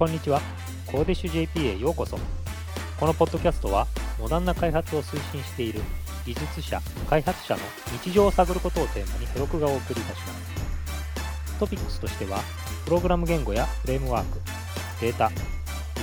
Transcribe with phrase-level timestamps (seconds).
[0.00, 0.40] こんにちは。
[0.86, 2.16] コーディッシュ JP へようこそ。
[2.98, 3.86] このポッドキャストは、
[4.18, 5.82] モダンな開発を推進している
[6.24, 6.80] 技術者、
[7.10, 7.60] 開発者の
[8.02, 11.58] 日常を探ることをテーマにヘロクがお送りいたします。
[11.58, 12.40] トピックスとしては、
[12.86, 14.40] プログラム言語やフレームワーク、
[15.02, 15.32] データ、イ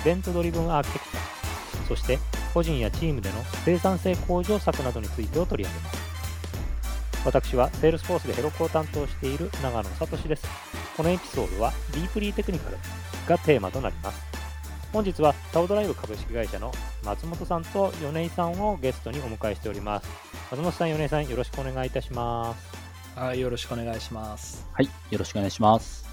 [0.05, 2.19] ベントドリブンアーキテクチャ、そして
[2.53, 5.97] 個人やチームでの生産性向上策などについてを取り上げます。
[7.25, 10.47] 私は Salesforce でヘロクを担当している長野聡です。
[10.95, 12.77] このエピソードは Deeply Technical
[13.27, 14.25] がテーマとなります。
[14.93, 16.71] 本日はタオドライブ株式会社の
[17.03, 20.09] 松本さんと米井さんをゲストにお迎えしております。
[20.49, 22.77] 松本さん、米井さん、よろしくお願いいたします。
[23.15, 24.65] はい、よろしくお願いします。
[24.71, 26.07] はい、よろしくお願いします。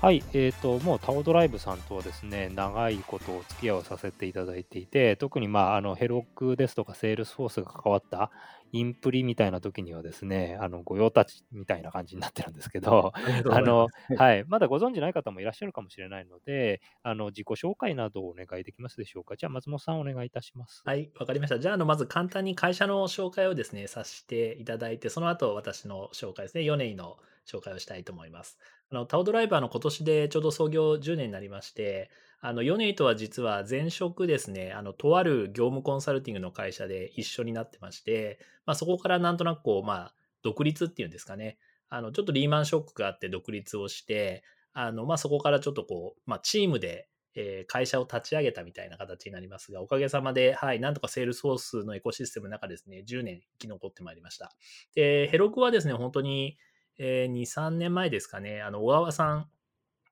[0.00, 8.30] はい、えーと、もうタオドライブさんとはですね、長いことお付き合いをさせていただいていて、特にまあ、あの Heroku ですとか、セールスフォースが関わった
[8.76, 13.12] インプリみたいな時にはですね、あの御用達みたいな感じになってるんですけど、
[13.48, 13.86] あの、
[14.18, 19.36] はい、まだご存知ない方もいらっしゃるかもしれないので、あの自己紹介などをお願いできますでしょうか？
[19.36, 20.82] じゃあ、松本さん、お願いいたします。
[20.84, 21.60] はい、わかりました。
[21.60, 27.16] じゃあ、あのまず簡単に会社の紹介をですね、させていただいて、その後私の紹介ですね、米井の
[27.46, 28.58] 紹介をしたいと思います。
[28.90, 54.52] あのタオドライバーの今年でちょうど創業10年になりまして、あの米井とは実は前職ですね、あのとある業務コンサルティングの会社で一緒になってまして、まあ、そこからなんとなくこう、まあ、独立っていうんですかね、あのちょっとリーマンショックがあって独立をして、あのまあ、そこからちょっとこう、まあ、チームでえ会社を立ち上げたみたいな形になりますが、おかげさまで、はい、なんとかセールスフォースのエコシステムの中ですね、10年生き残ってまいりました。
[54.94, 56.56] で、 Heroku はですね、本当に、
[56.98, 59.50] えー2、3年前ですかね、あの、小川さん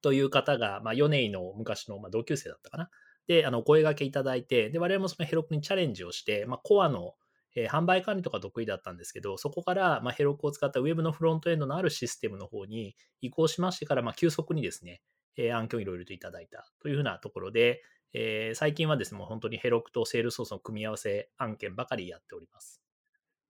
[0.02, 2.90] という方が、まあ、米井の昔の、まあ、同級生だったかな。
[3.26, 7.14] で、あの、お声掛けいただいて、で、我々もその Heroku にチャレンジをして、まあ、コアの、
[7.54, 15.02] えー販売管理とか得意だったんですけど、そこから、まあ、ヘロクを使ったウェブのフロントエンドのあるシステムの方に移行しましてから、まあ、急速にですね、
[15.36, 17.82] えー案件をいろいろといただいたというふうなところで、
[18.14, 22.82] えー最近はですね、もう本当にヘロクとセールソースの組み合わせ案件ばかりやっております。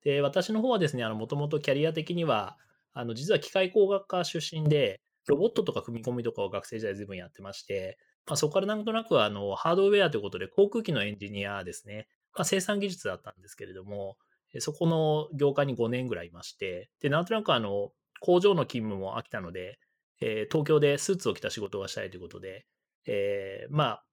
[0.03, 2.59] で、私の方はですね、もともとキャリア的には、
[2.93, 14.17] あの、実は機械工学科出身で、ロボットとか組み込みとかを学生時代随分やってまして、まあ、そこからなんとなくあの、ハードウェアということで航空機のエンジニアですね、まあ、生産技術だったんですけれども、
[14.59, 19.79] そこの業界に5年ぐらいいまして、で、なんとなくあの、工場の勤務も飽きたので、
[20.21, 22.67] えー東京でスーツを着た仕事がしたいということで、
[23.07, 24.05] えーまあ、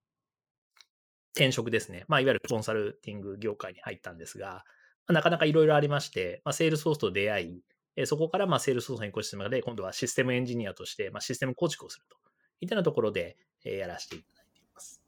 [1.35, 2.05] 転職ですね。
[2.07, 4.63] まあ、いわゆるコンサルティング業界に入ったんですが、
[5.07, 7.63] まあなかなかいろいろありまして、まあ、セールスフォースと出会い、
[8.01, 12.15] えそこからまあセールスフォースのエコシステムで、今度はシステムエンジニアとして、まあ、システム構築をすると
[12.61, 15.03] いったようなところで、えやらせていただいています。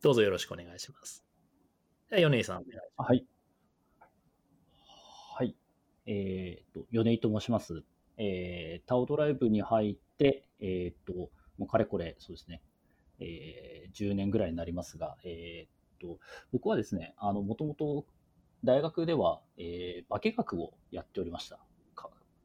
[0.00, 1.24] どうぞよろしくお願いします。
[2.08, 3.08] では、米井さん、お願いします。
[3.08, 3.26] はい。
[5.34, 5.56] はい。
[6.06, 7.82] えっ、と、米井と申します。
[8.16, 12.62] えー、タオドライブに入って、えっ、と、もうかれこれ、そうですね、
[13.18, 16.20] えー、10年ぐらいになりますが、えっ、と、
[16.52, 18.06] 僕はですね、あの、もともと
[18.62, 21.65] 大学では、えー、化学をやっておりました。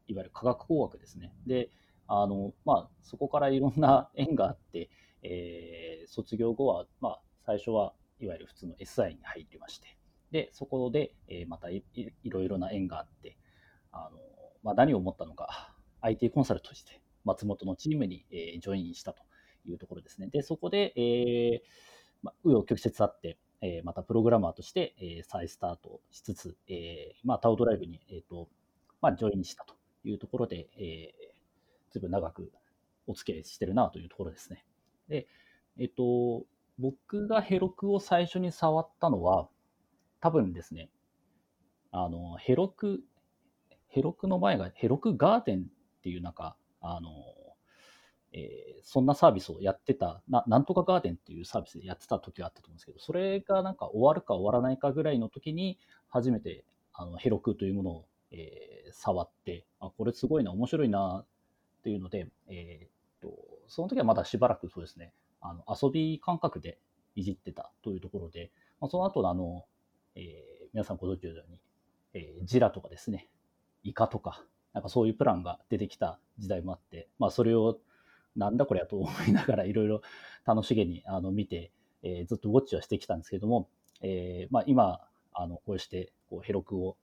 [0.08, 1.34] いわゆる化学工学ですね。
[1.46, 1.70] で、
[2.08, 4.90] あの、まあ、そこからいろんな 縁があって、
[5.24, 9.98] えー卒業後は、まあ、最初はいわゆる普通の SI に入りまして、
[10.32, 11.84] で、そこで、えーまたい
[12.24, 13.38] いろいろな縁があって、
[13.92, 14.20] あの
[14.64, 19.24] まあ、何を思ったのか、IT コンサルとして松本のチームに、えージョインしたと
[19.66, 20.28] いうところですね。
[20.28, 21.62] で、そこで、えー
[22.24, 28.50] まあ、紆余曲折あって、えーまたプログラマーとして、えー再スタートしつつ、えーまあ、タオドライブに、えーと
[29.02, 32.52] まあ、ジョインしたというところで、えー、ずいぶん長く
[33.08, 34.66] お付き合いしてるなというところですね。
[35.08, 35.28] で、
[35.78, 36.46] えっと、
[36.80, 39.48] 僕がヘロクを最初に触ったのは、
[40.20, 40.90] 多分ですね、
[41.92, 43.02] あの、ヘロク、
[43.88, 45.64] ヘロクの前がヘロクガーデンっ
[46.02, 47.10] ていうなんか、あの、
[48.34, 55.78] えーそんなサービスをやってたな、なんとかガーデンっていうサービスでやってた時があったと思うんですけど、それがなんか終わるか終わらないかぐらいの時に、
[56.10, 62.90] 初めてあのヘロクというものを、えー触って、あ、これすごいな、面白いなっていうので、えーっ
[63.22, 66.78] と、その時はまだしばらくそうですね、あの遊び感覚で
[67.16, 69.66] いじってたというところで、まあ、その後のあの、
[70.16, 71.60] えー皆さんご存知のように、
[72.14, 73.28] えージラとかですね、
[73.84, 77.80] イカとか、なんかそういうプランが出てきた時代もあって、まあそれを
[78.38, 80.02] なんだこれやと思いながらいろいろ
[80.46, 81.72] 楽しげにあの見て、
[82.04, 83.68] えーずっとウォッチはしてきたんですけども、
[84.02, 85.02] えーまあ今、
[85.34, 86.96] あのこうしてこうヘロクを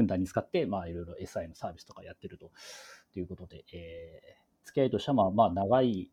[0.00, 2.50] ふんだんに使って、まあいろいろ SI のサービスとかやってると
[3.12, 6.10] ということで、えー付き合いとしてはまあまあ長い、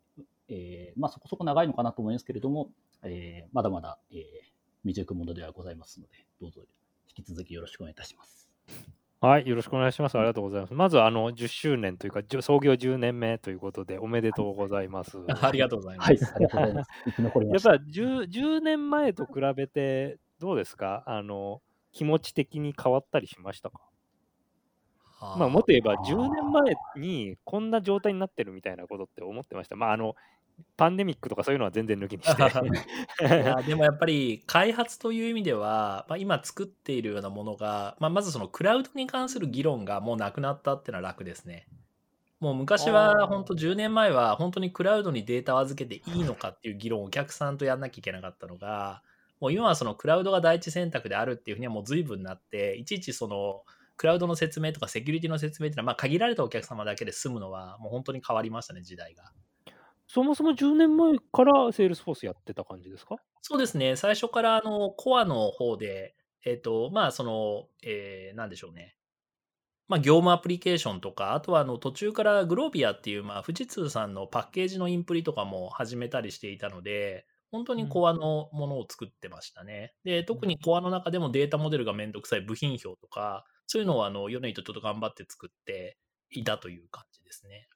[0.50, 2.69] えーまあそこそこ長いのかなと思いますけれども、
[3.04, 4.19] えーまだまだ、えー
[4.84, 6.62] 未熟者ではございますので、どうぞ
[7.18, 8.50] 引き続きよろしくお願いいたします。
[9.19, 10.18] はい、よろしくお願いします。
[10.18, 10.74] ありがとうございます。
[10.75, 15.18] まず、あの、10周年というか、創業10年目ということで、おめでとうございます。
[15.42, 16.31] ありがとうございまはい、す。
[16.34, 16.86] ありがとうございま
[17.60, 17.68] す。
[17.68, 21.04] やっぱ 10, 10年前と比べて、どうですか？
[21.07, 21.62] あの、
[21.97, 23.79] 気持ち的に変わったりしましたか？
[25.19, 29.75] まあ、もっと言えば、あー10年前にこんな状態になってるみたいなことって思ってました。
[29.75, 30.15] まあ、あの、
[30.75, 32.44] パンデミックとかそういうのは全然抜きにして。
[33.67, 41.67] でもやっぱり開発という意味では、まあ、今作っているようなものが、まあ、まずそのクラウドに関する議論がもうなくなったっていうのは楽ですね。
[42.39, 49.01] もう昔は本当10年前は本当にクラウドにデータを預けていいのかっていう議論をお客さんとやんなきゃいけなかったのが
[49.39, 53.63] もう今はそのクラウドが第一選択であるっていうふうにはもう随分なっていちいちその
[53.98, 59.31] クラウドの説明とかセキュリティの説明っていうのはまあ限られたお客様だけで済むのはもう本当に変わりましたね時代が。
[60.07, 63.18] そもそも10年前からセールスフォースやってた感じですか？
[63.42, 63.95] そうですね。
[63.95, 68.95] 最初からあのコアの方で、えっ、と、まあ、その、えーなんでしょうね。
[69.89, 79.94] まあ、業務アプリケーションとか、あとはあの途中から GLOVIA っていう、まあ、富士通さんのパッケージのインプリとかも始めたりしていたので、本当にコアのものを作ってましたね。
[80.03, 85.97] で、特にコアの中でもデータモデルがめんどくさい部品表とか、そういうのをあの、ヨネイとちょっと頑張って作って
[86.31, 87.67] いたという感じですね。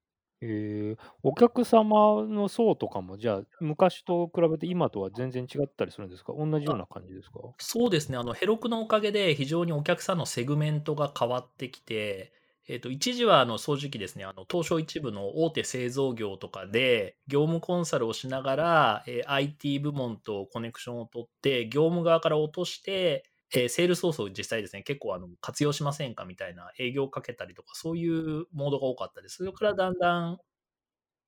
[0.44, 6.34] えー、お客様の層とかも、じゃあ、昔と比べて今とは全然違ったりするんですか？
[6.34, 7.40] 同じような感じですか？
[7.60, 8.18] そうですね。
[8.18, 12.34] あの、ヘロクのおかげで非常にお客さんのセグメントが変わってきて、
[12.68, 29.38] えっと、一時はあの掃除機ですね、あの東証一部の大手製造業とかで業務コンサルをしながら、えー IT 部門とコネクションを取って、業務側から落として、えーセールスソースを実際ですね、結構あの活用しませんかみたいな営業をかけたりとか、そういうモードが多かったです。
[29.38, 30.38] それからだんだん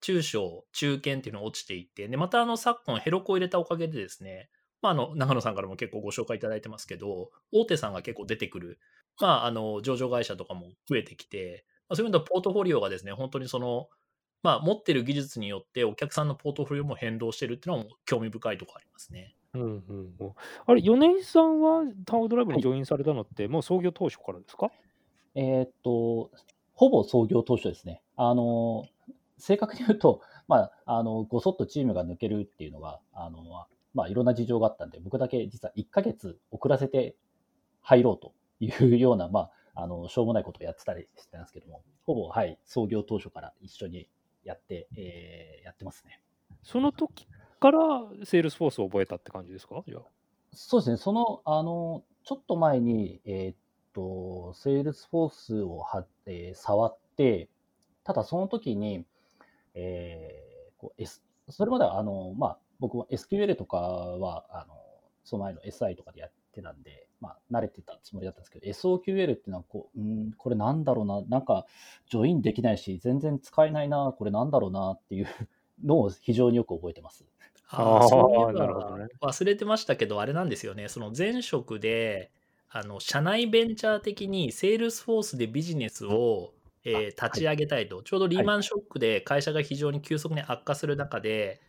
[0.01, 4.49] 中小、中堅っていうのが落ちていって、で、またあの昨今ヘロクを入れたおかげでですね、
[4.81, 8.79] まあ、あの長野さんからも結構ご紹介いただいてますけど、大手さんが結構出てくる、
[9.19, 13.89] まあ、あの上場会社とかも増えてきて、まあ、そういう意味ではポートフォリオがですね、本当にその、
[14.41, 19.35] まあ、持ってる技術によってお客さんのポートフォリオも変動してるっていうのも興味深いところありますね。
[19.53, 20.33] うんうんうん。
[20.65, 24.71] あれ、米井さんはタオドライブにジョインされたのって、もう創業当初からですか？
[25.35, 26.31] えーっと、
[26.73, 28.01] ほぼ創業当初ですね。
[28.15, 28.85] あの、
[29.37, 33.43] 正確に言うと、まあ、あの、ごそっとチームが抜けるっていうのは、あの、
[33.93, 37.15] まあ、いろんな事情があったんで、僕だけ実は1ヶ月遅らせて
[37.81, 38.33] 入ろうと
[38.65, 44.07] いうような、まあ、あの、しょうもないことをやってたりしてたんですけども、ほぼ、はい、創業当初から一緒に
[44.43, 46.21] やって、えーやってますね。
[46.61, 47.27] その時
[47.59, 47.79] から
[48.25, 49.83] セールスフォースを覚えたって感じですか？
[49.87, 50.01] じゃあ。
[50.51, 53.55] そうですね、その、あの、ちょっと前に、えーっ
[53.93, 57.49] と、セールスフォースをは、えー触って、
[58.03, 59.05] ただその時に、
[59.73, 64.75] えーこう S、それまでは、あの、まあ、僕も SQL とかは、あの、
[65.23, 71.65] その前の SI とかでやってたんで、まあ、慣れてたつもりだったんですけど、SOQL っていうのは、こう、うん、これなんだろうな、なんか、
[72.09, 75.27] ジョインできないし、全然使えないな、これなんだろうなっていう
[75.85, 77.25] のを非常によく覚えてます。
[77.69, 79.07] あーそういえばなるほどね。
[79.21, 82.29] 忘れてましたけど、あれなんですよね、その前職で、
[82.69, 86.53] あの社内ベンチャー的にセールスフォースでビジネスを、
[86.83, 91.61] えーあ立ち上げたいと、ちょうどリーマンショックで会社が非常に急速に悪化する中で、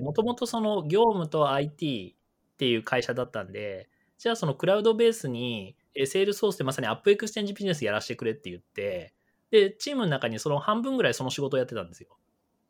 [0.00, 2.16] もともとその業務と IT
[2.54, 3.88] っていう会社だったんで、
[4.24, 9.12] じゃあそのクラウドベースに、えーセールスフォースでまさに AppExchange ビジネスやらせてくれって言って、
[9.50, 12.08] で、チームの中にその半分ぐらいその仕事をやってたんですよ。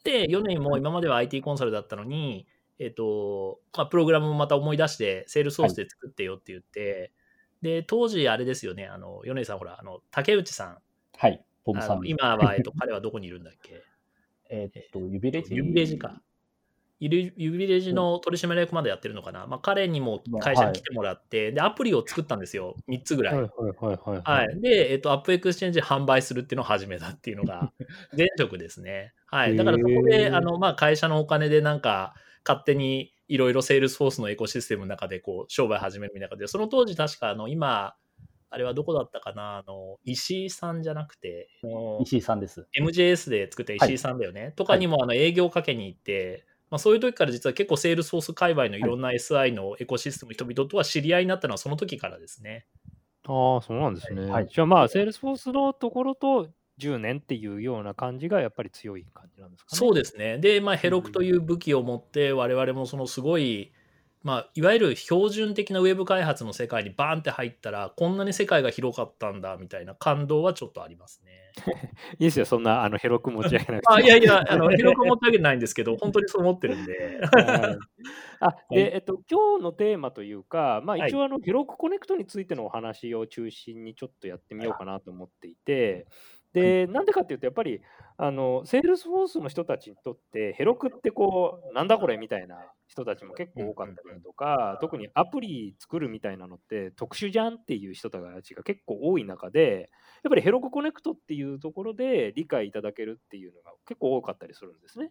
[0.02, 2.48] で、4年も今までは IT コンサルだったのに、
[2.80, 7.12] えっ、と、まあ、プログラムもまた思い出して、セールスソースで作ってよって言って、
[7.62, 10.78] で、当時あれですよね、あの、米井さんほら、あの、竹内さん、
[11.16, 11.98] はい、ボブあさん。
[12.00, 13.80] の今は、えっと、彼はどこにいるんだっけ？
[14.50, 16.20] えーっと、ユビレジユビレジか。
[17.04, 23.34] ユビユビレジの取締役までやってるのかな、まあ、彼にも会社に来てもらって、で、アプリを作ったんですよ、3つぐらい。
[23.34, 24.22] はいはいはいはい。
[24.46, 24.60] はい。
[24.62, 27.72] で、えっと、 AppExchange で販売するっていうのを始めたっていうのが、
[28.16, 29.12] 前職ですね。
[29.26, 29.54] はい。
[29.54, 32.14] だからそこへで、ーあの、まあ、会社のお金でなんか、
[32.46, 37.96] 勝手にいろいろセールスフォースのエコシステムの中で、こう、商売始めるみたいなで、その当時確か、あの、今、
[38.48, 41.48] あれはどこだったかな、あの、石井さんじゃなくて、
[42.00, 42.66] 石井さんです。
[42.78, 44.52] MJS で作った石井さんだよね。
[44.56, 52.66] とかにも、あの、営業かけに行って、まあ、そういう時から実は結構セールスフォース界隈のいろんな SI のエコシステムの人々とは知り合いになったのはその時からですね。
[53.28, 54.26] ああ、そうなんですね。
[54.28, 56.48] はいじゃあまあ、セールスフォースのところと
[56.80, 59.78] 10年っていうような感じがやっぱり強い感じなんですかね。
[59.78, 60.38] そうですね。
[60.38, 63.70] で、まあ、 Heroku という武器を持って、我々もそのすごい、
[64.24, 71.32] まあ、いわゆる標準的なウェブ開発の世界にバーンって入ったら、こんなに世界が広かったんだみたいな感動はちょっとありますね。
[72.18, 73.78] いいですよ、そんなあの広く持ち上げなくて。
[73.86, 77.20] あいやいや、あの広く持ってあげないんですけど、本当にそう思ってるんで。
[77.32, 77.78] はい
[78.40, 86.06] あはいで、えっと、今日のテーマというか、まあ、はい一応あの、 Heroku Connect についてのお話を中心にちょっとやってみようかなと思っていて、
[86.54, 87.82] で、なんでかっていうと、やっぱり、
[88.16, 99.90] あの、セールスフォースの人たちにとって、 Heroku ってこう、なんだこれみたいな人たちも結構多かったりだとか、特にアプリ作るみたいなのって特殊じゃんっていう人たちが結構多い中で、
[100.22, 105.10] やっぱり Heroku Connect っていうところで理解いただけるっていうのが結構多かったりするんですね。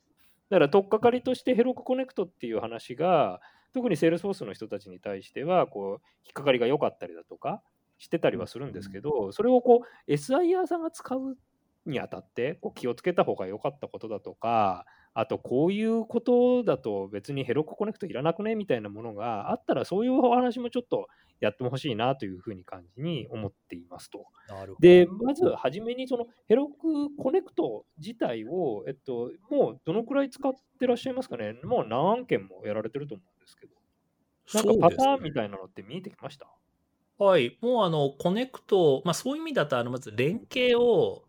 [0.49, 3.41] だから、取っかかりとして Heroku Connect っていう話が、
[3.73, 7.61] 特にセールスフォースの人たちに対しては、こう、引っかかりが良かったりだとか、
[7.97, 11.37] してたりはするんですけど、それをこう、SIR さんが使う
[11.85, 14.85] にあたって、こう気をつけた方が良かったことだとか、
[15.15, 21.07] あと、こういうことだと別にヘロクコネクトいらなくねみたいなものがあったら、そういうお話もちょっと
[21.39, 24.25] やってほしいなというふうに感じに思っていますと。
[24.47, 24.87] なるほど。
[24.87, 31.53] で、まずはじめにそのヘロクコネクト自体を、えっと、もうどのくらい使ってらっしゃいますかね？
[31.63, 33.73] もう何件もやられてると思うんですけど。
[34.53, 36.47] なんかパターンみたいなのって見えてきました？
[37.19, 41.25] はい、もうあのコネクト、まあ、そういう意味だとあのまず連携を、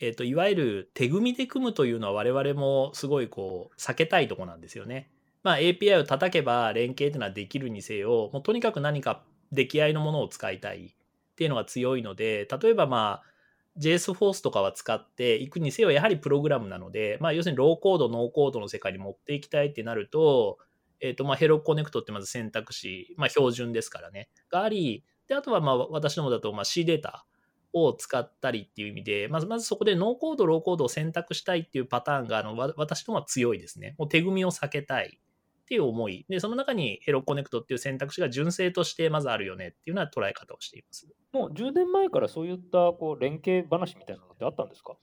[0.00, 5.10] えー、といわゆる手組みで組むというのは我々もすごいこう避けたいとこなんですよね。
[5.42, 9.22] まあ、API を叩けば連携というのはできるにせよもうとにかく何か
[9.52, 13.34] 出来合いのものを使いたいっていうのが強いので例えばまあ
[13.78, 20.58] JS フォースとかは使っていくにせよやはりプログラムなので、まあ、要するにローコードノーコードの世界に持っていきたいってなると,、
[21.00, 27.26] えーとまあ、 Heroku Connect ってまず選択肢、まあ、標準ですからねがありで、あとはまあ私どもだとまあ C データ
[27.74, 33.94] を使ったりっていう意味で、まずまずそこでノーコード、ローコードを選択したいっていうパターンがあのわ私どもは強いですね。
[33.98, 36.24] もう手組みを避けたいっていう思い。
[36.28, 41.08] で、その中に Heroku Connect っていう選択肢が純正としてまずあるよねっていうような捉え方をしています。
[41.32, 44.94] もう10年前からそういったこう連携話みたいなのってあったんですか？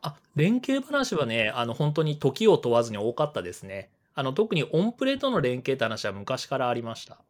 [0.00, 3.90] あ、連携話はね、あの本当に時を問わずに多かったですね。
[4.14, 7.20] あの特にオンプレとの連携って話は昔からありました。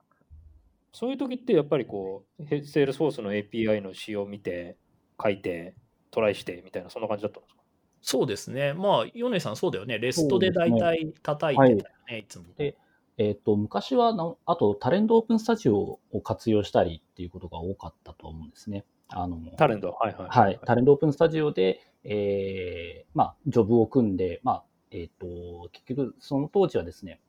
[0.95, 4.77] そういう時ってやっぱりこう、ヘセールスフォースの API の仕様を見て、
[5.23, 5.75] 書いて、
[6.13, 7.61] トライしてみたいな、そんな感じだったんですか？
[8.01, 8.75] そうですね。
[8.75, 9.99] まあ、米さんそうだよね。
[9.99, 12.45] REST で大体叩いてたよね、いつも。
[12.57, 12.77] で
[13.17, 18.85] えっ、と、昔はな、あと、 Talend Open Studio を活用したりっていうことが多かったと思うんですね。
[19.09, 20.29] あの、 Talend、はいはい。
[20.29, 27.21] はい、 Talend Open Studio で、えーまあ、ジョブを組んで、まあ、えっ、と、結局、その当時はですね、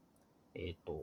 [0.55, 1.01] えっ、と、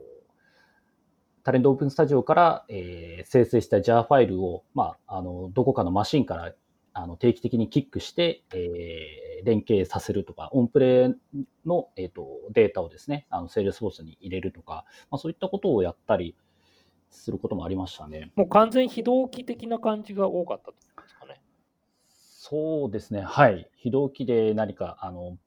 [1.43, 6.53] Talend Open Studio から、えー生成した JAR ファイルを、まあ、あの、どこかのマシンから
[6.93, 11.13] あの定期的にキックして、えー連携させるとか、オンプレ
[11.65, 16.35] の、えー、とデータをですね、あの、セールスフォースに入れるとか、まあ、そういったことをやったり
[17.09, 18.31] することもありましたね。
[18.35, 21.41] もう完全非同期的な感じが多かったとですかね。
[22.07, 23.21] そうですね。
[23.21, 23.69] はい。
[23.75, 25.37] 非同期で何か、あの、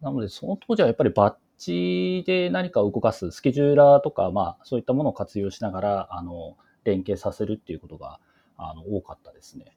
[0.00, 8.18] なので、その当時はやっぱりバッジで何かを動かす、スケジューラーとか、まあ、そういったものを活用しながら、あの、連携させるっていうことが、
[8.56, 9.76] あの、多かったですね。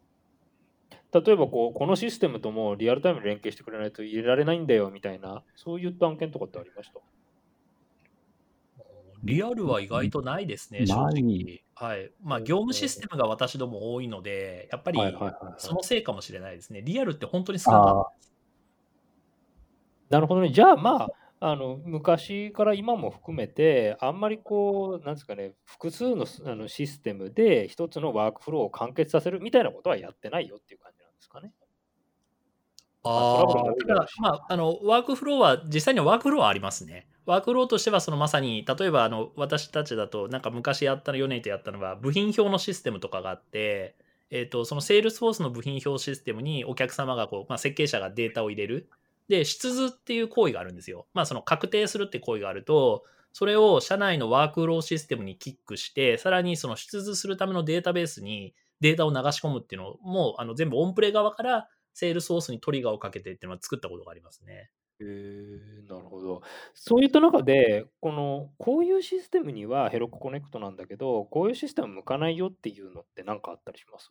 [1.14, 7.00] 例えばこう、このシステムともリアルタイムで連携してくれないと入れられないんだよみたいな、そういった案件とかってありました？
[9.24, 11.64] リアルは意外とないですね、うん正直。
[11.74, 12.12] はい。
[12.22, 15.00] まあ、業務システムが私ども多いので、やっぱり
[15.58, 16.82] そのせいかもしれないですね。
[16.82, 18.34] リアルって本当に少なかあったです。
[20.10, 20.52] なるほどね。
[20.52, 31.52] じゃあまあ、あの昔から今も含めて、あんまりこう、なんですかね、複数のあのシステムで一つのワークフローを完結させるみたいなことはやってないよっていう感じなんですかね。
[33.06, 37.08] あだだろうし、まあ、あの、ワークフローは、実際にはワークフローはありますね。
[37.26, 43.96] ワークフローとしては、そのまさに、例えば、あの、私たちだと、なんか昔やったの、4年とやったのは、部品表のシステムとかがあって、
[44.32, 48.90] えっ、と、そのセールスフォースの部品表システムにお客様がこう、まあ、設計者がデータを入れる。
[49.28, 51.08] で、出図っていう行為があるんですよ。
[51.14, 53.04] まあ、その確定するって行為があると、
[53.34, 64.70] それを社内のワークフローシステムにキックして、さらにその出図するためのデータベースにデータを流し込むっていうのを、もうあの全部オンプレ側からセールスフォースにトリガーをかけてっていうのは作ったことがありますね。
[65.02, 66.42] へえなるほど。
[66.74, 74.08] そういった中で、この、こういうシステムには Heroku Connect なんだけど、こういうシステム向かないよっていうのって何かあったりします？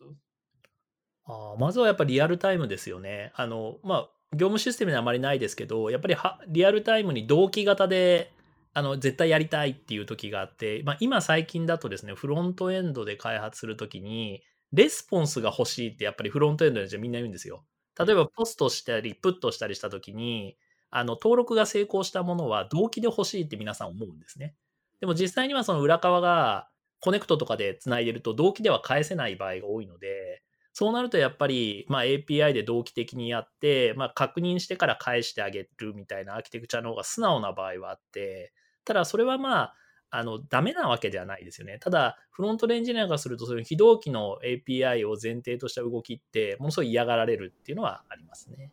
[1.25, 3.31] あーまずはやっぱりリアルタイムですよね。
[3.33, 8.31] あの、まあ、業務システムにはあまりないですけど、やっぱりはリアルタイムに同期型で、
[8.73, 17.63] あの、絶対やりたいっていう時があって、まあ、今最近だとですね、フロントエンドで開発するときに、レスポンスが欲しいってやっぱりフロントエンドでみんな言うんですよ。
[17.97, 20.57] 例えばポストしたり、プットしたりしたときに、
[20.89, 24.55] あの、登録が成功したものは同期で欲しいって皆さん思うんですね。
[24.99, 30.41] でも実際にはその裏側がコネクトとかでつないでると同期では返せない場合が多いので、
[30.77, 38.51] そうなるとやっぱり、まあ、API で同期的にやって、まあ、確認してから返してあげるみたいなアーキテクチャの方が素直な場合はあって、
[38.83, 39.75] ただそれはまあ、
[40.09, 41.79] あの、ダメなわけではないですよね。
[41.79, 48.69] ただ、フロントエンジニアがすると、そういう非同期の API を前提とした動きって、ものすごい嫌がられるっていうのはありますね。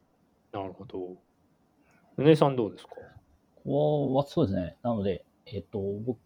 [0.51, 1.17] なるほど。
[2.17, 2.91] 米さんどうですか？
[3.65, 4.77] こはそうですね。
[4.83, 6.19] なので、えっと、僕、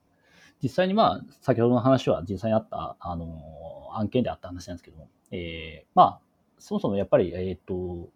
[0.63, 3.43] 実際にまあ、先ほどの話は実際にあった、あの、
[3.99, 6.21] 案件であった話なんですけども、えー、まあ、
[6.59, 8.09] そもそもやっぱり、えっと、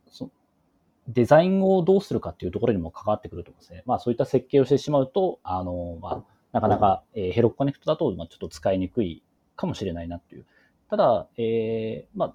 [1.08, 3.82] デザインをどうするかっていうところにも関わってくると思うんですね。
[3.87, 9.22] まあ、そういった設計をしてしまうと、あの、まあ、なかなか、えー、ヘロコネクトだと、まあ、ちょっと使いにくい
[9.56, 10.46] かもしれないなっていう。
[10.88, 12.34] ただ、えー、まあ、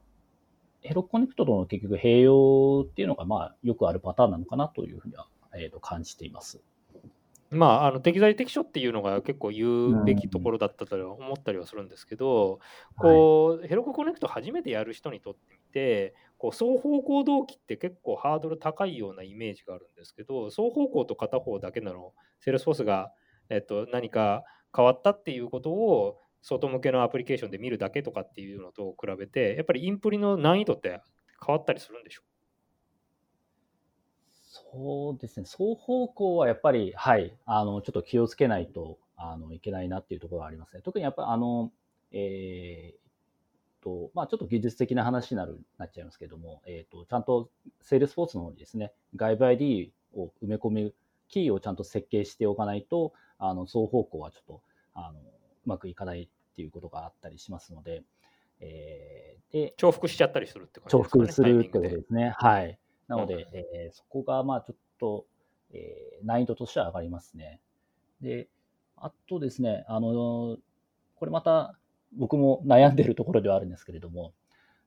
[0.82, 6.62] ヘロコネクトとの結局併用っていうのが、まあ、よくあるパターンなのかなというふうには、えー、と感じています。
[7.56, 12.60] まあ、あの適材適所っていうのが結構言うべきところだったと思ったりはするんですけど、
[12.98, 23.12] こう Heroku Connect 初めてやる人にとってみてこう双方向同期って結構ハードル高いようなイメージがあるんですけど双方向と片方だけなのセールスフォースが
[23.50, 24.44] えっと、何か
[24.76, 31.02] 変わったっていうことを外向けのアプリケーションで見るだけとかっていうのと比べてやっぱりインプリの難易度って
[31.46, 32.35] 変わったりするんでしょう
[34.76, 40.82] そうですね、双方向はやっぱり、はい、あのちょっと気をつけないとあのいけないなっていうところがありますね。
[40.84, 41.72] 特にやっぱりあの、
[42.12, 43.06] えー
[43.82, 47.50] とまあ、ちょっと技術的な話になるなっちゃいますけども、えーと、ちゃんと
[47.82, 50.94] セールスフォースの方にですね、外部 ID を埋め込む
[51.30, 54.62] キーをちゃんと設計しておかないと、あの双方向はちょっと
[54.94, 55.24] あのう
[55.66, 58.04] まくいかないっていうことがあったりしますので、
[58.60, 61.24] えー、で重複しちゃったりするって感じですかね。
[61.24, 62.34] 重複するってことですね。
[62.38, 62.80] はい。
[63.08, 65.26] なので、うん、えー、そこがまあちょっと、
[65.72, 67.60] えー、難易度としては上がりますね。
[68.22, 68.48] で、
[68.98, 70.58] あとですね、あの、
[71.16, 71.78] これまた
[72.14, 74.34] 僕も悩んでるところではあるんですけれども、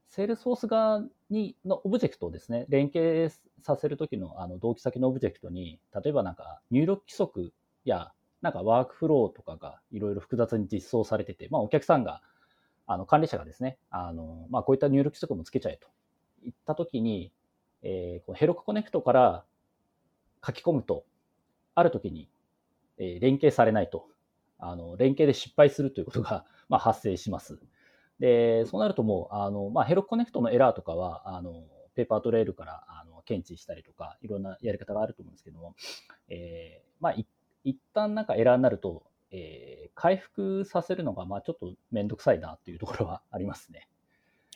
[0.09, 3.31] セールスフォース側にのオブジェクトをですね、連携
[3.63, 7.53] させるときのあの同期先のオブジェクトに、例えばなんか入力規則
[7.85, 12.23] やなんかワークフローとかがいろいろ複雑に実装されてて、まあ、お客さんが、
[12.91, 15.89] あの管理者がですね、あのまあ、こういった入力規則もつけちゃえと
[16.43, 17.33] いったときに、
[17.83, 19.45] えー、このヘロクコネクトから
[20.45, 21.05] 書き込むと、
[21.75, 22.29] あるときに、
[22.99, 24.07] えー、連携されないと、
[24.59, 27.61] あの連携で失敗するということが、 まあ、発生します。
[28.19, 31.65] で、そうなるともう、あのまあ、ヘロクコネクトのエラーとかは、あの
[31.95, 35.75] ペーパートレールからあの検知したりとか、いろんなやり方があると思うんですけども、
[36.29, 37.15] えーまあ、
[37.65, 43.89] 一旦なんかエラーになると、えー、回復させるのが、まあちょっとめんどくさいなっていうところはありますね。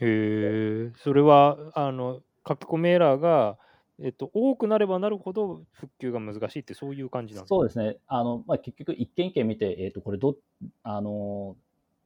[0.01, 3.59] へえ、それは、あの、書き込みエラーが、
[4.03, 7.55] えっと、多くなればなるほど復旧が難しいって、そういう感じなんですか？
[7.55, 7.99] そうですね。
[8.07, 10.37] あの、まあ、結局、一件一件見て、えっと、これど、
[10.83, 11.57] あの、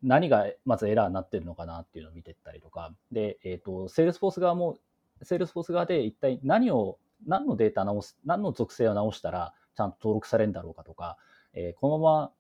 [0.03, 4.79] 何がまずエラーになってるのかなっていうのを見ていったりとか、で、えっと、セールスフォース側も、
[5.23, 11.17] セールスフォース側で一体何を、何のデータ直す、何の属性を直したら、ちゃんと登録されるんだろうかとか、
[11.55, 12.33] えー、このまま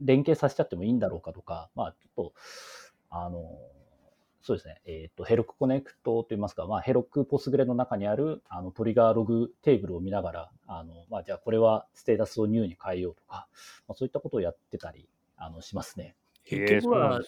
[0.00, 2.32] 連携させちゃってもいいんだろうかとか、まあ、ちょっと、
[3.08, 3.58] あの、
[4.42, 13.48] そうですね、えっ、ー、と、 Heroku Connect といいますか、まあ、 Heroku ポスグレの中にあるあのトリガーログテーブルを見ながら、あの、まあ、じゃあこれはステータスをニューに変えようとか、
[13.86, 16.16] まあ、そういったことをやってたり、あの、しますね。
[16.44, 17.20] 結局は、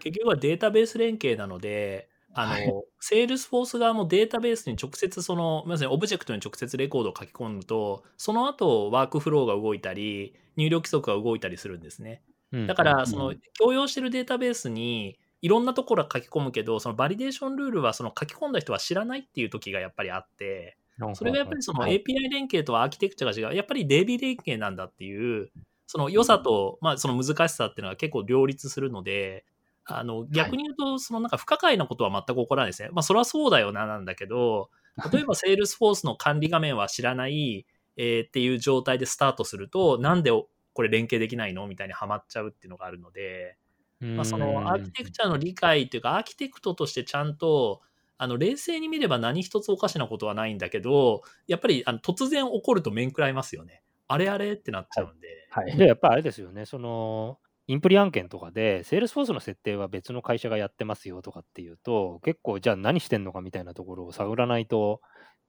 [0.00, 12.22] 結局はデータベース連携なので、あの、はい、セールスフォース側もデータベースに直接その、まさにオブジェクトに直接レコードを書き込むと、その後ワークフローが動いたり、入力規則が動いたりするんですね。
[12.66, 20.76] だから、その、共用してるデータベースに、いろんなところ書き込むけど、そのバリデーションルールはその書き込んだ人は知らないっていう時がやっぱりあって、
[21.14, 25.50] それがやっぱりその API 連携とアーキテクチャが違う、やっぱり DB 連携なんだっていう、
[25.86, 29.44] その良さと、まあ、その難しさっていうのは結構両立するので、
[29.86, 32.90] あの、逆に言うと、そのなんか不可解なことは全く起こらないですね。
[32.92, 34.70] まあ、それはそうだよな、なんだけど、
[35.12, 40.30] 例えば、セールスフォースの管理画面は知らない、えー、っていう状態でスタートすると、なんで
[40.72, 41.66] これ連携できないの？
[41.66, 43.56] みたいにはまっちゃうっていうのがあるので、
[44.00, 47.82] まあ、そのアーキテクチャの理解っていうか、アーキテクトとしてちゃんと、
[48.16, 53.82] あの冷静に見れば何一つおかしなことはないんだけど、やっぱりあの突然起こると面食らいますよね。
[54.08, 55.46] あれあれってなっちゃうんで。
[55.50, 65.00] はい、で、やっぱあれですよね、その、インプリ案件とかで、セールスフォースの設定は別の会社がやってますよとかっていうと、結構じゃあ何してんのかみたいなところを探らないと、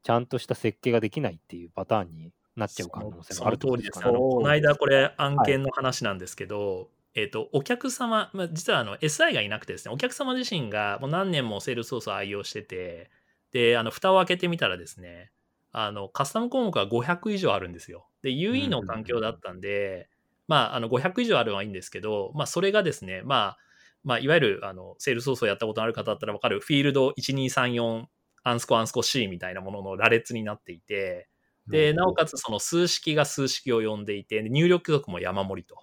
[0.03, 13.09] ちゃんとした設計ができないっていうパターンになっちゃう可能性があると思うんですか、ね、この間これ案件の話なんですけど、はいえっ、と、お客様、まあ、実はあの SI がいなくてですね、お客様自身がもう何年もセールスフォースを愛用してて、
[13.51, 15.31] で、あの、蓋を開けてみたらですね、
[15.71, 18.07] あの、カスタム項目が500以上あるんですよ。
[18.21, 20.09] で、UE の環境だったんで、
[20.47, 23.57] まあ、あの500以上あるのはいいんですけど、まあ、それがですね、まあ、
[24.03, 28.05] まあ、いわゆるあのセールスソースをやったことのある方だったら分かるフィールド1234
[28.43, 31.29] アンスコアンスコ C みたいなものの羅列になっていて、
[31.67, 35.77] で、なおかつその数式が数式を呼んでいて、入力族も山盛りと。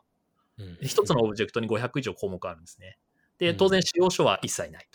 [0.83, 2.99] 一つのオブジェクトに500以上項目あるんですね。
[3.39, 4.89] で、当然使用書は一切ない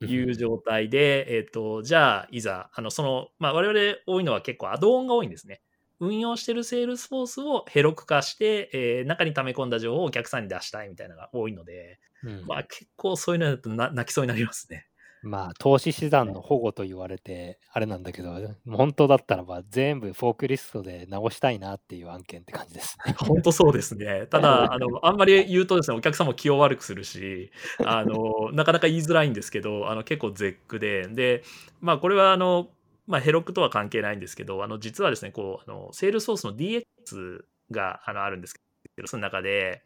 [0.00, 5.60] という状態で、えっ、と、じゃあ、いざ、あの、その、まあ、我々多いのは結構アドオンが多いんですね。
[6.00, 14.86] 運用してるセールスフォースを Heroku 化して、えー、中に溜め込んだ情報をお客さんに出したいみたいなのが多いので、うん、まあ結構そういうのだと泣きそうになりますね。
[15.22, 18.34] まあ、投資資産の保護と言われて、あれなんだけど、
[18.70, 23.14] 本当だったらば全部フォークリストで直したいなっていう案件って感じですね。
[23.20, 24.26] 本当そうですね。
[24.26, 27.50] ただ、 あの、あんまり言うとですね、お客さんも気を悪くするし、
[27.84, 31.42] あの、なかなか言いづらいんですけど、あの、結構絶句で、で、
[31.80, 32.70] まあ、これは、あの、
[33.06, 38.60] まあ、ヘロクとは関係ないんですけど、あの、実はですね、こう、あの、セールソースの DX が、あの、あるんですけ
[39.02, 39.82] ど、その中で、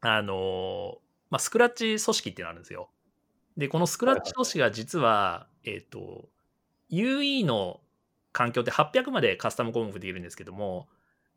[0.00, 0.98] あの、
[1.30, 2.90] まあ、スクラッチ組織っていうのがあるんですよ。
[3.56, 6.28] で、このスクラッチ都市が実は、えっ、ー、と、
[6.90, 7.80] UE の
[8.32, 10.88] 環境って800までカスタム項目できるんですけども、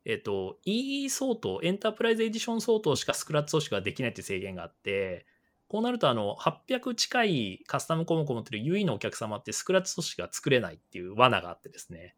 [0.05, 5.25] えっ、ー、と、EE 相当、エンタープライズエディション相当しかスクラッチ組織ができないっていう制限があって、
[5.67, 12.15] こうなると、あの、800近いカスタム項目を持ってる UE のお客様ってスクラッチ組織が作れないっていう罠があってですね。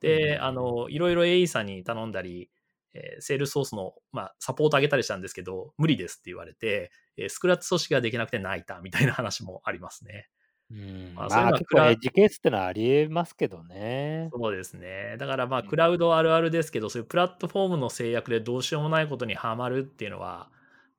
[0.00, 2.50] で、あの、いろいろ AE さんに頼んだり、
[2.96, 10.28] えー、セールスソースの、まあ、サポート上げたりしたんですけど、無理ですって言われて、えー、スクラッチ組織ができなくて泣いたみたいな話もありますね。
[10.70, 14.30] うん、まあ、そまあ、結構エッジケースってのはありえますけどね。
[14.32, 15.16] そうですね。
[15.18, 20.50] だからまあ、クラウドあるあるですけど、そういうプラットフォームの制約でどうしようもないことにはまるっていうのは、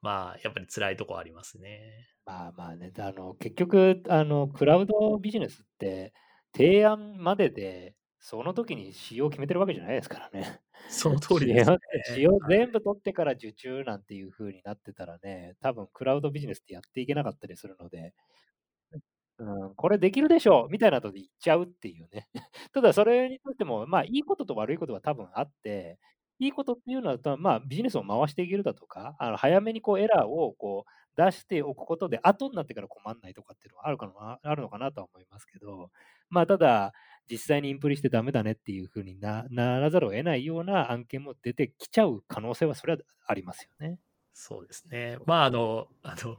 [0.01, 2.07] まあ、やっぱり辛いとこありますね。
[2.25, 6.13] まあまあね、あの結局あの、クラウドビジネスって
[6.55, 10.59] 提案までで、その時に仕様を決めてるわけじゃないですからね。
[10.89, 11.77] その通りです、ね。
[12.15, 18.13] 仕様全部取ってから受注なんていう風になってたらね、多分クラウドビジネスってやっていけなかったりするので、
[19.39, 22.27] うん、これできるでしょうみたいなとで言っちゃうっていうね。
[22.73, 25.99] ただそれにとっても、まあいいことと悪いことは多分あって、
[26.39, 35.89] いいことっていうのは、まあビジネスを回していけるだとか、あの早めにこうエラーをこう出しておくことで、後になってから困んないとかっていうのはあるかなあるのかなとは思いますけど、
[36.29, 36.93] まあただ、
[37.29, 43.97] 実際にインプリしてダメだねっていうふうにならざるを得ないような案件も出てきちゃう可能性はそれはありますよね。
[44.33, 45.17] そうですね。
[45.25, 46.37] まああの、あの、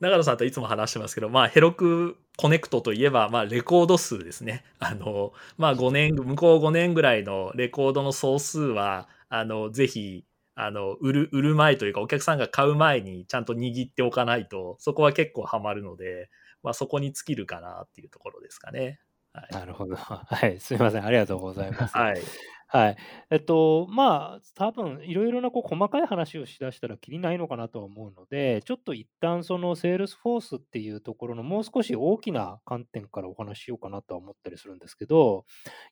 [0.00, 4.64] 長野さんといつも話してますけど、まあ、 Heroku Connect といえば、まあ、レコード数ですね。
[4.80, 16.28] あの、まあ、5年、向こう5年ぐらいのレコードの総数は、あの、ぜひ、あの、売る、売る前というか、お客さんが買う前にちゃんと握っておかないと、そこは結構ハマるので、
[16.62, 19.00] まあ、そこに尽きるかなっていうところですかね。
[19.32, 19.96] はい、なるほど。
[19.96, 21.04] はい、 すみません。
[21.04, 21.96] ありがとうございます。
[21.96, 22.20] はい。
[22.68, 22.96] はい。
[23.30, 35.44] えっと、まあ、多分いろいろなこう細かい話をしだしたらきりないのかなとは思うので、ちょっと一旦そのセールスフォースっていうところのもう少し大きな観点からお話ししようかなとは思ったりするんですけど、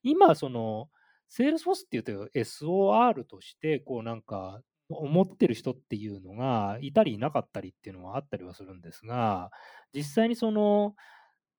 [0.03, 0.89] 今、その、
[1.31, 4.61] セールスフォースっていうと SOR として、こうなんか、
[4.93, 9.53] 思ってる人っていうのがいたりいなかったりっていうのはあったりはするんですが、
[9.95, 10.95] 実際にその、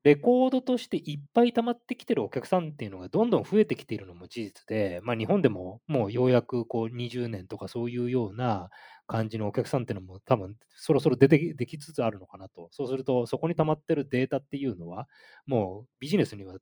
[0.03, 8.69] レコードとしていっぱい溜まってきてるお客さんっていうのがどんどん増えてきているのも事実で、まあ、日本でももうようやくこう20年とかそういうような
[9.05, 12.69] 感じのお客さんっていうのも多分そろそろ出てできつつあるのかなと。
[12.71, 15.07] そうするとそこに溜まってるデータっていうのは
[15.45, 16.55] もうビジネスには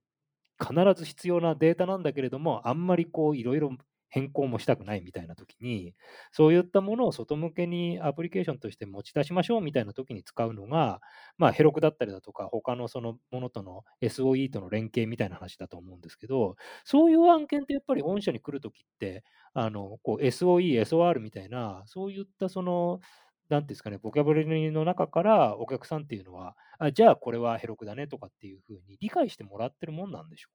[0.59, 3.71] 必ず必要なデータなんだけれどもあんまりこういろいろ
[4.09, 5.93] 変更もしたくないみたいな時に、
[6.31, 10.99] そういったものを外向けにアプリケーションとして持ち出しましょうみたいな時に使うのが、
[11.37, 22.99] まあ、ヘロクだったりだとか、他のそのものとの SOE との連携みたいな話だと思うんですけど、そういう案件ってやっぱり御社に来るときって、あのこう SOE、SOR みたいな、そういったその、
[23.49, 30.53] なんですかね、ボキャブラリーの中からお客さんっていうのは、あじゃあこれはヘロクだねとかっていうふうに理解してもらってるもんなんでしょう？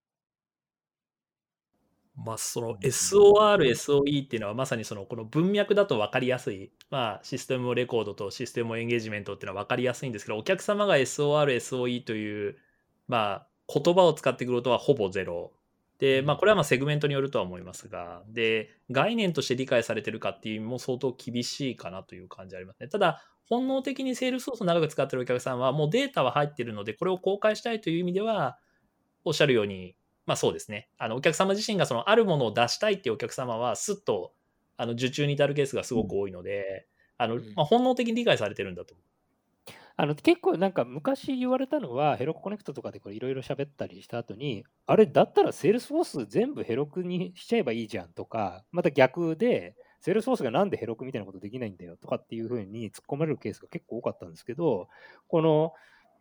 [2.16, 12.56] まあ、その SOR、SOE っていうのはまさにそのこの文脈だと分かりやすい、まあ、システムレコードとシステムエンゲージメントっていうのは分かりやすいんですけど、お客様が SOR、SOE という、
[13.08, 15.52] まあ、言葉を使ってくることはほぼゼロ。
[15.98, 22.88] で、まあ、これはまあセグメントによるとは思いますが、で、概念として理解されてるかっていう意味も相当厳しいかなという感じありますね。
[22.88, 28.58] ただ、本能的にセールスソースを長く使ってるお客さんは、もうデータは入ってるので、これを公開したいという意味では、
[29.24, 30.88] おっしゃるように、まあそうですね。
[30.98, 34.32] あのお客様自身がそのあるものを出したいっていうお客様は、すっと
[34.76, 36.86] あの受注に至るケースがすごく多いので、
[37.18, 38.94] あのまあ、本能的に理解されてるんだと
[39.96, 54.88] あの結構なんか昔言われたのは、 Heroku Connect とかでいろいろ喋ったりした後に、あれ、だったらセールスフォース全部 Heroku にしちゃえばいいじゃんとか、また逆で、セールスフォースがなんで Heroku みたいなことできないんだよとかっていうふうに突っ込まれるケースが結構多かったんですけど、
[55.28, 55.72] この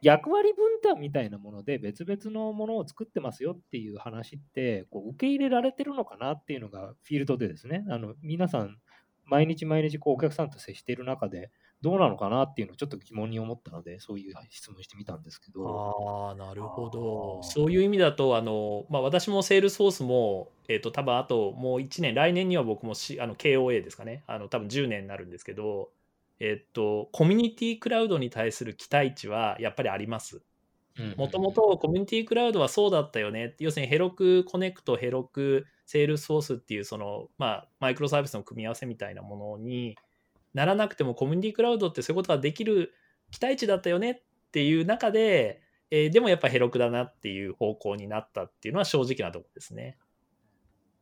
[0.03, 8.77] 役割分担みたいなもので別々のものを作ってますよっていう話ってこう受け入れられてるのかなっていうのがフィールドでですね、あの皆さん
[9.25, 11.51] 毎日毎日こうお客さんと接している中で
[11.83, 16.29] どうなのかなっていうのをちょっと疑問に思ったので、そういう質問してみたんですけど。
[16.29, 17.43] ああ、なるほど。
[17.43, 25.91] そういう意味だと、あの、まあ、私もセールスフォースも、えっと、多分あともう1年、来年には僕もしあの KOA ですかね、あの多分10年になるんですけど、
[26.39, 30.41] えっと、コミュニティクラウドに対する期待値はやっぱりあります。
[31.17, 33.55] もともとコミュニティクラウドはそうだったよね。
[33.59, 39.95] 要するに Heroku Connect、Heroku、セールスフォースっていうその、まあ、マイクロサービスの組み合わせみたいなものに
[40.53, 42.93] ならなくてもコミュニティクラウドってそういうことができる
[43.31, 49.97] 期待値だったよねっていう中で、えーでもやっぱ Heroku だなっていう方向になったっていうのは正直なところですね。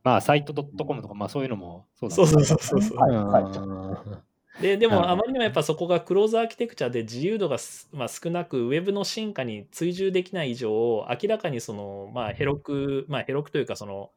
[0.02, 2.98] まあ、 Site.com とか、まあそういうのもそうだそうそうそうそうそう。
[2.98, 10.70] はいはいうんででもあまりにもやっぱそこがクローズアーキテクチャで自由度がす、まあ、少なくウェブの進化に追従できない以上
[11.08, 14.10] 明らかにその、まあ、 Heroku、まあ、 Heroku というかその、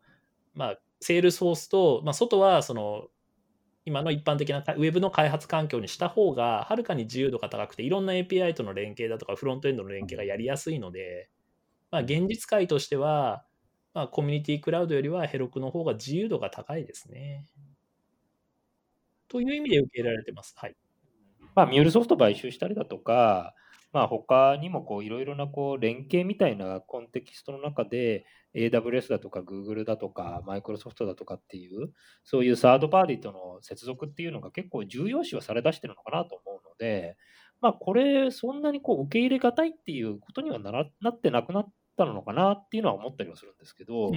[0.53, 3.05] まあ、セールスフォースと、まあ、外はその
[3.85, 11.29] 今の一般的なウェブの開発環境にした方がはるかに自由度が高くていろんな API との連携だとかフロントエンドの連携がやりやすいので、
[11.91, 13.45] まあ、現実界としては、
[13.93, 17.45] まあ、コミュニティクラウドよりは Heroku の方が自由度が高いですね。
[19.27, 20.53] という意味で受け入れられてます。
[20.57, 20.75] はい。
[21.55, 23.53] まあ、ミュールソフト買収したりだとか、
[23.93, 31.93] まあ、他にもこういろいろなこう連携みたいなコンテキストの中で、AWS だとか Google だとか Microsoft だとかっていう、
[32.25, 37.15] そういうサードパーティーとの接続っていうのが結構重要視はされだしてるのかなと思うので、
[37.61, 44.11] まあ、これ、そんなにこう受け入れがたいっていうことにはならなってなくなったのかなっていうのは思ったりはするんですけど、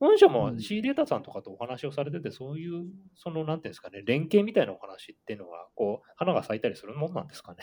[0.00, 7.58] うん本社もうん C データさんとかとお話をされてて、そういう、その、なんていうんですかね、連携みたいなお話っていうのは、こう、花が咲いたりするもんなんですかね？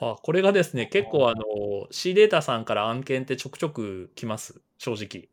[0.00, 1.42] あこれがですね、結構あの
[1.90, 5.28] C データさんから案件ってちょくちょく来ます、正直。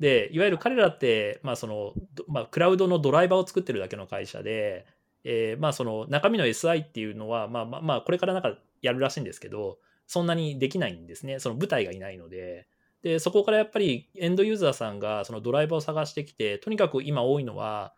[0.00, 4.86] で、いわゆる彼らって、まあそのどまあ、クラウドのドライバーを作ってるだけの会社で、
[5.24, 11.38] えーまあその中身の SI っていうのは、まあまあ、まあ、これからなんかやるらしいんですけど、そんなにできないんですね。
[11.38, 12.66] その部隊がいないので。
[13.04, 17.92] で、そこからやっぱりエンドユーザーさんがそのドライバーを探してきて、とにかく今多いのは、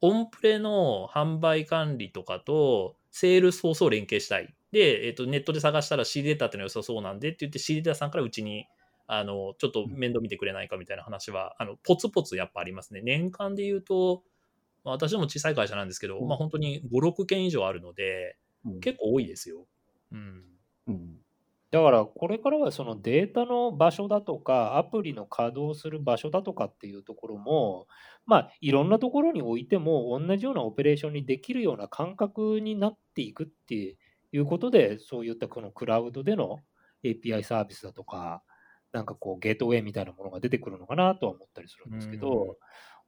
[0.00, 4.54] オンプレの販売管理とかと、セールスフォースを連携したい。
[4.70, 8.66] で、えっとネットで探したら C データってのは良さそうなんでって言って C データさんからうちに
[9.08, 13.00] あのちょっと面倒見てくれないかみたいな話は、あのポツポツやっぱありますね。
[13.02, 14.22] 年間で言うと、
[14.84, 19.66] まあ私ども小さい会社なんですけど、うんまあ本当に5、6件以上あるので、うん結構多いですよ。
[20.12, 20.44] うん。
[20.86, 21.21] うん
[21.72, 27.88] だから、これからはそのデータの場所だとか、アプリの稼働する場所だとかっていうところも、
[28.26, 33.96] まあ、いろんなところに置いても、同じようなオペレーションにできるような感覚になっていくって
[34.32, 36.58] いうことで、そういったこのクラウドでの
[37.02, 38.44] API サービスだとか、
[38.92, 42.20] なんかこう、ゲートウェイみたいなものが出てくるのかなとは思ったりするんですけうん。
[42.20, 42.58] ど、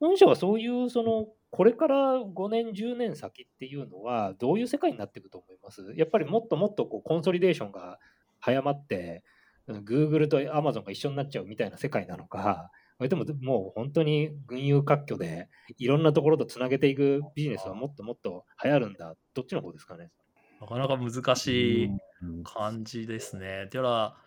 [0.01, 7.99] 本社はそういう、その、これから5年、10年先っていうのは、どういう世界になっていくと思いますやっぱりもっともっとこうコンソリデーションが
[8.45, 9.35] 早まって、うん
[9.67, 19.15] Google と Amazon が一緒になっちゃうみたいな世界なのか、それでももう本当に群雄割拠で、いろんなところとつなげていくビジネスはもっともっと流行るんだ。
[19.33, 20.11] どっちの方ですかね？
[20.61, 23.69] なかなか難しいうん感じですね。
[23.71, 24.19] では、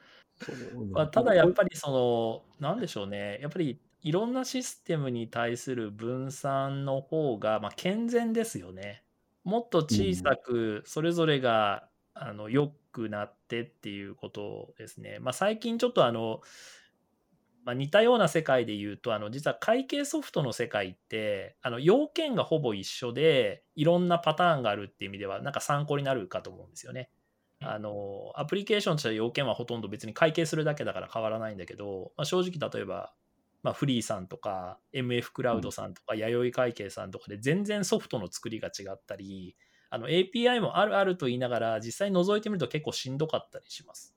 [0.92, 9.04] まあ、ただやっぱりその、なんでしょうね、やっぱりいろんなシステムに対する分散の方が、まあ、健全ですよね。
[9.44, 11.88] もっと小さく、それぞれが、
[12.20, 15.18] あの良くなってっていうことですね。
[15.20, 16.42] まあ、最近ちょっとあの、
[17.64, 27.10] まあ、似たような世界で言うと、あの実は会計ソフトの世界って、あの要件がほぼ一緒で、いろんなパターンがあるっていう意味では、なんか参考になるかと思うんですよね。
[27.60, 33.14] あのアプリケーションとしては要件はほとんど別に会計するだけだから変わらないんだけど、まあ、正直例えば、
[33.64, 39.56] まあ、フリーさんとか MF クラウドさんとか弥生会計さんとかで全然ソフトの作りが違ったり
[39.89, 44.15] あの API もあるあると言いながら実際覗いてみると結構しんどかったりします。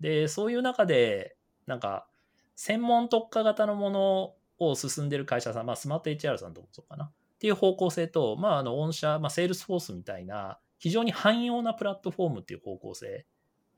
[0.00, 2.08] でそういう中でなんか
[2.56, 13.26] 専門特化型のものを進んでる会社さん、まあ、スマート HR さんともそうかなっていう方向性と、まあ、あの御社、まあ、セールスフォースみたいな非常に汎用なプラットフォームっていう方向性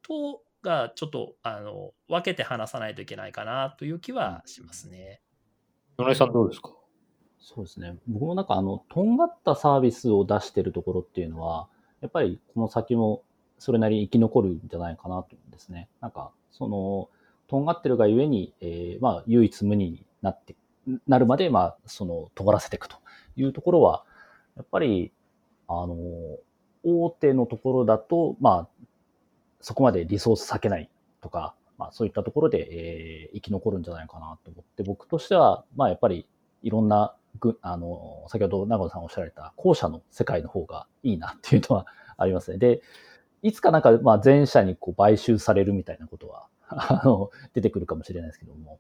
[0.03, 5.21] とがちょっとあの分けて話さないといけないかなという気はしますね。
[5.99, 6.71] 野根さんどうですか？
[7.43, 7.97] そうですね。
[8.07, 11.69] 僕もなんかあの、とんがったサービスを出してるところっていうのは、
[12.01, 13.23] やっぱりこの先も
[13.59, 15.89] それなりに生き残るんじゃないかなと思うんですね。
[16.01, 17.09] なんか、その、
[17.49, 20.57] とんがってるがゆえに、えーまあ、唯一無二になって、
[21.07, 22.97] なるまで、まあ、その、尖らせていくと
[23.37, 24.05] いうところは、
[24.57, 25.13] やっぱり、
[25.69, 25.97] あの、
[26.85, 28.87] 大手のところだと、まあ、
[29.61, 36.27] そこまでリソース避けないとか、まあ、そういったところで、えー、生き残るんじゃないかなと思って、僕としては、まあ、やっぱり
[36.63, 37.15] いろんな、
[37.61, 42.59] あの、先ほど長野さんおっしゃられた後者の世界の方がいいなっていうのは ありますね。
[42.59, 42.83] で、
[43.43, 48.79] いつかなんか、まあ、前者にこう買収されるみたいなことは、 あの、出てくるかもしれないですけども、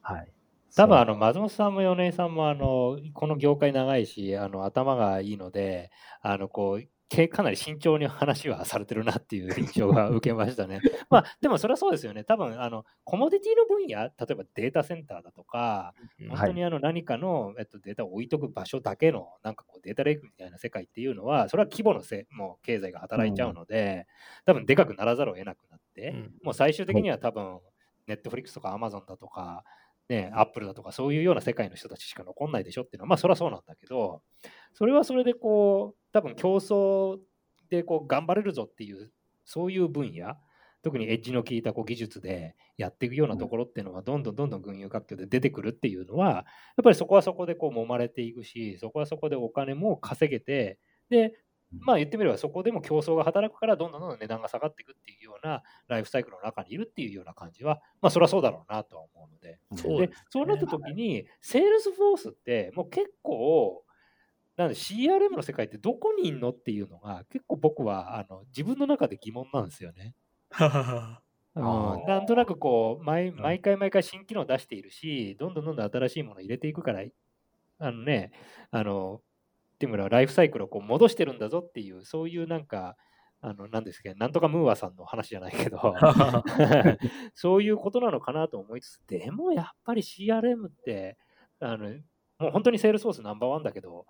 [0.00, 0.32] はい。
[0.76, 5.90] 多分あの松本さんも米井さんもあのこの業界長いしあの頭がいいので
[6.22, 6.88] あのこう
[7.28, 10.80] かなり慎重に話はされてるなっていう印象が受けましたね。
[11.10, 12.22] まあでもそれはそうですよね。
[12.22, 15.94] 多分あのコモディティの分野、例えばデータセンターだとか、
[16.28, 24.06] 本当にあの何かの、えっと、データを置いとく場所だけのなんかこうデータレイクみたいな世界っていうのは、それは規模のせもう経済が働いちゃうので、
[24.44, 27.60] 多分でかくならざるを得なくなって、もう最終的には多分、
[28.06, 29.64] ネットフリックスとかアマゾンだとか、
[30.08, 34.22] ね、アップルだとかそういうような世界の人たちしか残んないでしょっていうのは、まあそれはそうなんだけど、
[34.74, 37.18] それはそれでこう、多分競争
[37.68, 39.12] でこう頑張れるぞっていう、
[39.44, 40.36] そういう分野、
[40.82, 46.44] 特にエッジの効いたこう技術でやっていくようなところっていうのがどんどんどんどん群雄割拠で出てくるっていうのは、やっ
[46.82, 50.78] ぱりそこはそこでこう揉まれていくし、そこはそこでお金も稼げて、
[51.10, 51.34] で、
[51.78, 59.60] まあ言ってみればそこでも競争が働くからどんどんどんどん値段が下がっていくっていうようなライフサイクルの中にいるっていうような感じは、まあそれはそうだろうなとは思うので。
[59.76, 63.84] そうで、そうなった時に、セールスフォースってもう結構、
[64.60, 70.14] なんで CRM の世界ってどこにいんのっていうのが結構僕はあの自分の中で疑問なんですよね。
[71.56, 71.64] うん、
[72.06, 77.02] なんとなくこう毎毎回毎回新機能出しているし、どんどんどんどん新しいものを入れていくから、
[77.78, 78.32] あのね、
[78.70, 79.22] あの
[79.74, 82.96] っていうのはライフサイクルをこう戻してるんだぞっていう、そういうなんか、
[83.40, 85.80] あの、なんですけど、なんとかムーアさんの話じゃないけど、
[87.34, 91.16] そういうことなのかなと思いつつ、でもやっぱり CRM って、
[91.60, 91.88] あの、
[92.38, 94.06] もう本当にセールスフォースナンバーワンだけど、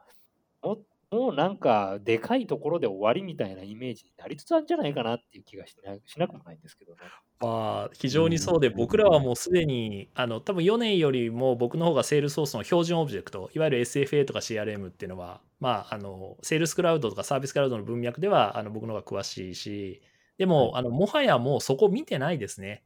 [0.63, 0.79] も
[1.11, 6.99] もうなんか、でかいところで終わりみたいなイメージになりつつあるんじゃないかなっていう気がしなしなくもないんですけどね。
[7.41, 20.03] まあ、非常にそうで、僕らはもうすでに、あの、多分4年よりも僕の方がセールスフォースの標準オブジェクト、いわゆる SFA とか CRM っていうのは、まあ、あの、セールスクラウドとかサービスクラウドの文脈では、あの、僕の方が詳しいし、
[20.39, 22.85] でも、あの、もはやもうそこ見てないですね。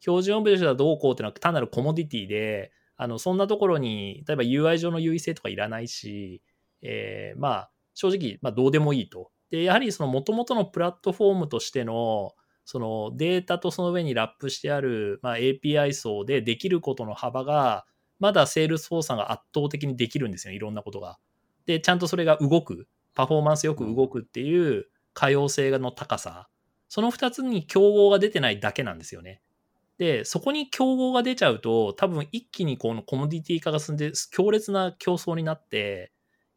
[0.00, 6.42] 標準オブジェクトはどうこうっていうのは単なるコモディティで、あの、そんなところに、例えば UI 上の優位性とかいらないし、
[6.82, 9.30] えー、まあ、正直、まあ、どうでもいいと。
[9.50, 12.32] で、やはりその元々のプラットフォームとしての、
[12.64, 17.84] そのデータとその上にラップしてある、まあ、API 層でできることの幅が、
[18.18, 21.18] まだセールスフォースさんが圧倒的にできるんですよ、いろんなことが。
[21.66, 26.48] で、ちゃんとそれが動く、パフォーマンスよく動くっていう可用性の高さ。
[26.88, 29.40] その2つに競合が出てないだけなんですよね。
[29.98, 36.12] で、そこに競合が出ちゃうと、多分一気にこのコモディティ化が進んで、強烈な競争になって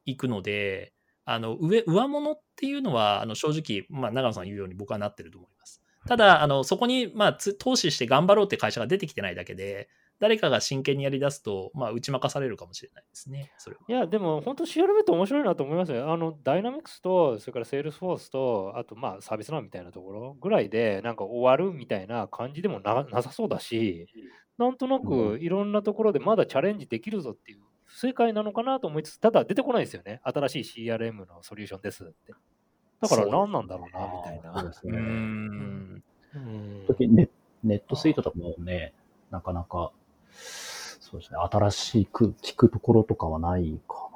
[0.05, 0.93] いくので、
[1.25, 5.81] あの上上物っていうのはあの正直、まあ、長野さん言うように僕はなってると思います。
[6.07, 9.89] ただ、あのそこに、まあ、投資して頑張ろうって会社が出てきてないだけで、
[10.19, 13.51] 誰かが真剣にやりだすと、まあ、打ち負かされるかもしれないですね。
[13.57, 16.11] それいや、でも本当 CRM って面白いなと思いますよ。
[16.11, 24.07] あの、ダイナミクスと、それからセールスフォースと、あとまあ ServiceNow みたいなところぐらいで、なんか終わるみたいな感じでもななさそうだし、
[24.57, 27.61] なんとなくいろんなところでまだチャレンジできるぞっていう
[27.93, 30.19] 正解なのかなと思いつつ、ただ出てこないですよね。
[30.23, 32.33] 新しい CRM のソリューションですって。
[33.01, 34.59] だから何なんだろうな、みたいな。
[34.59, 34.97] そうですね。
[34.97, 36.03] うん。
[36.87, 37.29] 時ネ
[37.63, 38.93] ネットスイートとかもね、
[39.29, 39.91] なかなか、
[40.31, 44.13] そうですね、新しく聞くところとかはないかな。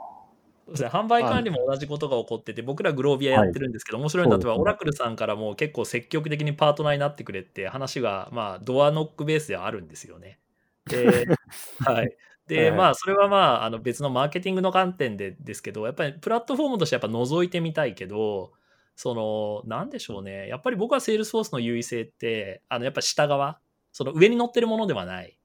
[0.66, 10.40] そうですね、販売管理も同じことが起こってて、僕らグロービアやってるんですけど、はい、面白いのは、オラクルさんからも結構積極的にパートナーになってくれって話が、まあ、ドアノックベースではあるんですよね。
[10.86, 11.28] で、
[11.86, 12.18] はい。
[12.48, 18.54] で、まあ、それはまあ、あの別のマーケティングの観点でですけど、やっぱりプラットフォームとしてやっぱ覗いてみたいけど、
[18.96, 20.48] その、なんでしょうね。
[20.48, 23.60] やっぱり僕は Salesforce の優位性って、あの、やっぱ下側、
[23.92, 25.38] その上に乗ってるものではない。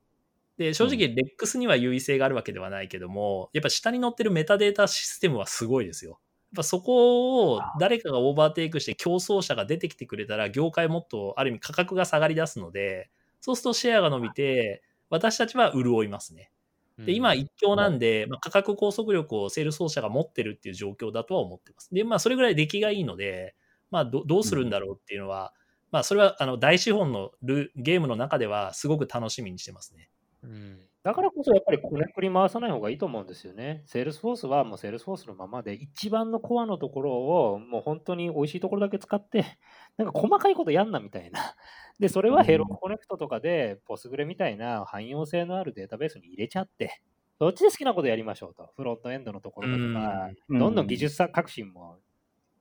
[0.56, 6.12] で、正直、 LEX には優位性があるわけではないけども、やっぱ下に乗ってるメタデータシステムはすごいですよ。
[6.12, 6.18] やっ
[6.58, 13.10] ぱそこを誰かがオーバーテイクして競争者が出てきてくれたら、業界もっとある意味価格が下がり出すので、
[13.40, 16.51] そうするとシェアが伸びて、私たちは潤いますね。
[16.98, 21.88] で、今一強なんで、まあ、価格拘束力をセールス奏者が持ってるっていう状況だとは思ってます。
[21.92, 23.54] で、まあ、それぐらい出来がいいので、
[23.90, 25.52] まあど、どうするんだろうっていうのは、
[25.90, 30.08] まあ、それはあの大資本のルゲームの中ではすごく楽しみにしてますね。
[30.42, 33.82] うん、だからこそやっぱりこねくり回さない方がいいと思うんですよね。
[33.86, 37.12] Salesforce はもう Salesforce のままで、一番のコアのところ
[37.52, 39.44] をもう本当に美味しいところだけ使って、
[39.98, 41.40] なんか細かいことやんなみたいな。
[41.98, 47.02] で、それは Heroku Connect とかで、ポスグレみたいな汎用性のあるデータベースに入れちゃって、
[47.40, 48.70] どっちで好きなことやりましょうと。
[48.76, 51.98] フロントエンドのところとか、うんどんどん技術革新も、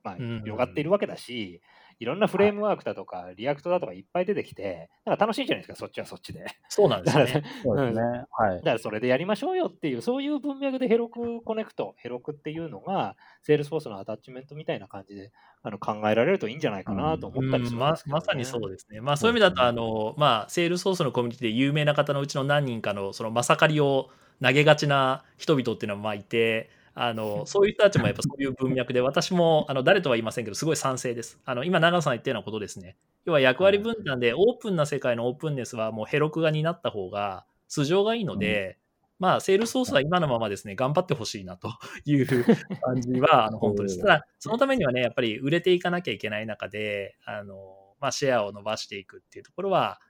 [0.02, 1.60] まあ、うん広がっているわけだし、
[1.98, 6.44] いろんなフレームワークだとか、 React だとかいっぱい出てきて、なんか楽しいじゃないですか、そっちはそっちで。
[6.68, 7.42] そうなんですよね。
[7.62, 8.02] そうですね。
[8.30, 8.56] はい。
[8.56, 15.32] だからそれでやりましょうよっていう、そういう文脈で Heroku Connect、Heroku っていうのが、Salesforce のアタッチメントみたいな感じで
[15.62, 19.00] あの考えられるといいんじゃないかなと思ったりするんまですけど、ねまさにそうですね。
[19.00, 24.10] まあそういう意味だと、あの、まあ、 Salesforce のコミュニティで有名な方のうちの何人かの、そのまさかりを
[24.42, 31.40] 投げがちな人々っていうのはまあいて、あのそういう人たちもやっぱそういう文脈で、私も あの誰とは言いませんけど、すごい賛成です。
[31.44, 32.96] あの今、長野さん言ったようなことですね。
[33.24, 38.78] 要は役割分担で、オープンな世界の openness はもう Heroku が担った方が、素性がいいので、
[39.18, 41.70] まあ、 Salesforce は今のままですね、頑張ってほしいなと
[42.04, 42.26] いう
[42.82, 44.00] 感じは、あの本当です。
[44.00, 50.00] ただ、そのためにはね、やっぱり売れていかなきゃいけない中で、あのまあ、シェアを伸ばしていくっていうところは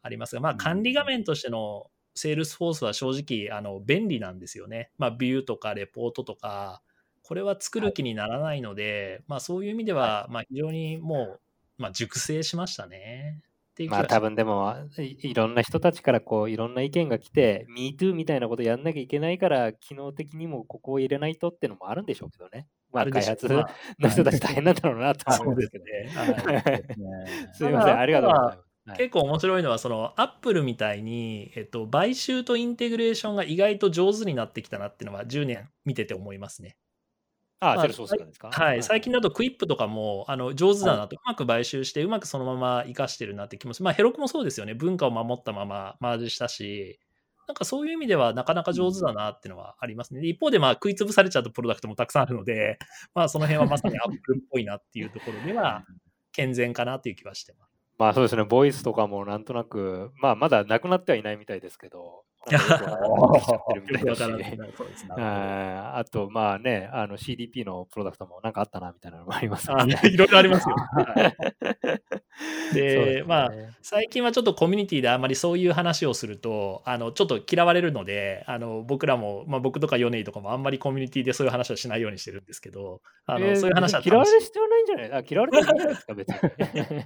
[0.00, 3.10] ありますが、まあ、管理画面としての Salesforce は正
[3.48, 4.90] 直、あの便利なんですよね。
[4.98, 6.82] まあ、ビューとかレポートとか、
[7.22, 11.38] これは作る気にならないので、まあ、そういう意味では、まあ、非常にも
[11.78, 13.40] う、まあ、熟成しましたね。
[13.72, 22.66] っていう気まあ多分でもいいろんな人たちからこういろんな意見が来て MeToo みたいなことやんなきゃいけないから機能的にもここを入れないとってのもあるんでしょうけどね。
[22.92, 23.64] まあ開発の
[24.10, 25.84] 人たち大変なんだろうなと思うんですけど。
[25.86, 26.10] ね。
[26.14, 26.84] はい
[27.56, 28.71] すいません、ありがとうございます。
[28.86, 36.76] はい結構面白いのは、そのアップルみたいに、えっと、買収とインテグレーションが意外と上手になってきたなっていうのは10年見てて思いますね。
[37.60, 43.84] あ、まあセルソースがですかはい、最近だとクイップとかもあの上手だなと、うまく買収して、うまくそのまま生かしてるなって気もする。
[43.84, 44.74] まあ、ヘロクもそうですよね。
[44.74, 46.98] 文化を守ったままマージしたし、
[47.46, 50.20] なんかそういう意味ではなかなか上手だなっていうのはありますね。
[50.20, 52.78] で一方で、まあ、食い潰されちゃうとプロダクトもたくさんあるので、
[53.14, 55.84] まあ、その辺はまさにアップルっぽいなっていうところでは、
[56.32, 57.71] 健全かなという気はしてます。
[58.02, 62.24] まあそうですね、ボイスとかもなんとなく、まあまだなくなってはいないみたいですけど。
[65.16, 69.96] ああと、まあね、あの CDP のプロダクトもなんかあったなみたいなのもありますあね。
[70.02, 70.74] いろいろありますよ。
[72.74, 85.12] で、すまあ、ね最近はちょっとコミュニティであんまりそういう話をすると、あのちょっと嫌われるので、あの僕らも、まあ、僕とかヨネイとかもあんまりコミュニティでそういう話はしないようにしてるんですけど、あのえーそういう話は嫌われる必要ないんじゃない？
[85.12, 86.34] あ嫌われてるんじゃないですか、別に。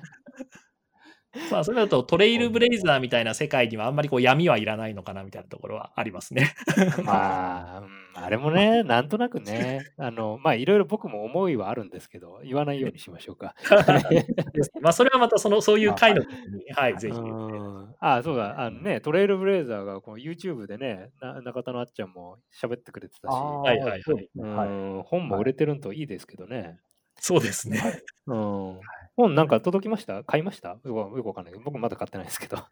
[1.51, 6.55] まあ、それだとトレイルブレイザーみたいな世界にはあんまりこう闇はいらないのかなみたいなところはありますね。
[7.05, 13.55] まあ、うんあれもね、なんとなくね、あの、まあいろいろ僕も思いはあるんですけど、言わないようにしましょうか。
[14.81, 17.17] まあそれはまたそのそういう回の時に、はい、ぜひ。
[17.17, 26.79] うんあ、そうだ、あのね、トレイルブレイザーがこの YouTube でね、な中田のあっちゃんも喋ってくれてたし、はいはいはい本も売れてるといいですけどね。
[27.19, 28.03] そうですね。
[28.27, 28.81] うん、
[29.17, 30.25] 本なんか届きました？
[30.25, 30.71] 買いました？
[30.71, 32.57] よくよくわかんないけど、僕まだ買ってないですけど。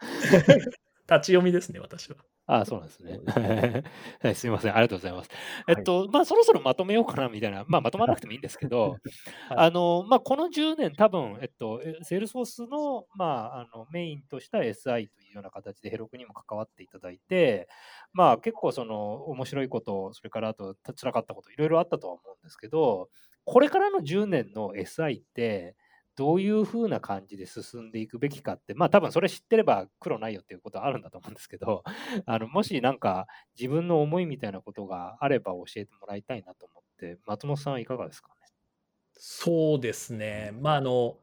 [1.06, 2.16] 立ち読みですね、私は。
[2.46, 3.20] あそうなんですね。
[4.22, 5.30] はいすみません、ありがとうございます。
[5.68, 8.92] えっと、まあ、そろそろまとめようかなみたいな、まあ、まとまらなくてもいいんですけど、
[9.48, 17.68] はいあの、まあ、この10年、多分、えっと、え Salesforce の、まあ、あの、メインとした SI というような形で Heroku にも関わっていただいて、
[18.14, 23.10] まあ、結構、その、面白いこと、それからあと、辛かったこと、いろいろあったとは思うんですけど、
[23.44, 25.76] これからの10年の SI って、
[26.16, 31.82] どういうふうな感じで進んでいくべきかって、まあ多分それ知ってれば苦労ないよっていうことはあるんだと思うんですけど、
[32.26, 33.26] あのもしなんか
[33.58, 38.34] 自分の思いみたいなことがあれば教えてもらいたいなと思って、松本さんはいかがですかね？
[39.16, 40.52] そうですね。
[40.60, 41.16] まあ、あの、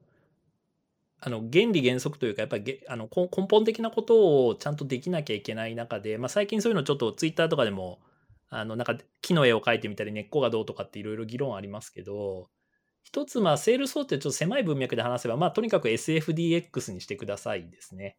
[1.20, 8.00] あの原理原則というか、やっぱりげあのこ根本的なことをちゃんとできなきゃいけない中で、まあ、最近そういうのちょっとツイッターとかでも、
[8.50, 12.50] あのなんか木の絵を描いてみたり、根っこがどうとかっていろいろ議論ありますけど、
[13.14, 18.18] 一つ、まあ、 Salesforce ってちょっと狭い文脈で話せば、まあ、とにかく SFDX にしてくださいですね。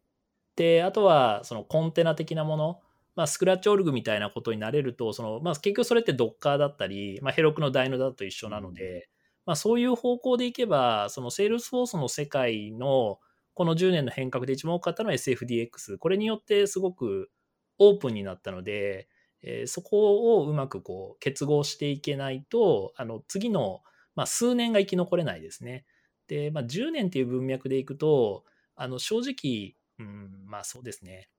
[0.55, 2.79] で、あとは、そのコンテナ的なもの、
[3.15, 9.09] まあ、 scratch org みたいなことになれると、そのまあ、結局それって Docker だったり、まあ、 Heroku の Dyno だと一緒なので、
[9.47, 13.19] まあ、そういう方向でいけば、その Salesforce の世界の
[13.55, 15.97] この10年の変革で一番多かったのは SFDX。
[15.97, 17.31] これによってすごく
[17.79, 19.07] オープンになったので、
[19.41, 23.81] えーそこをうまくこう結合していけないと、あの次の、
[24.15, 25.85] まあ、数年が生き残れないですね。
[26.27, 28.45] で、まあ、10年っていう文脈でいくと、
[28.75, 31.29] あの正直、うん、まあそうですね。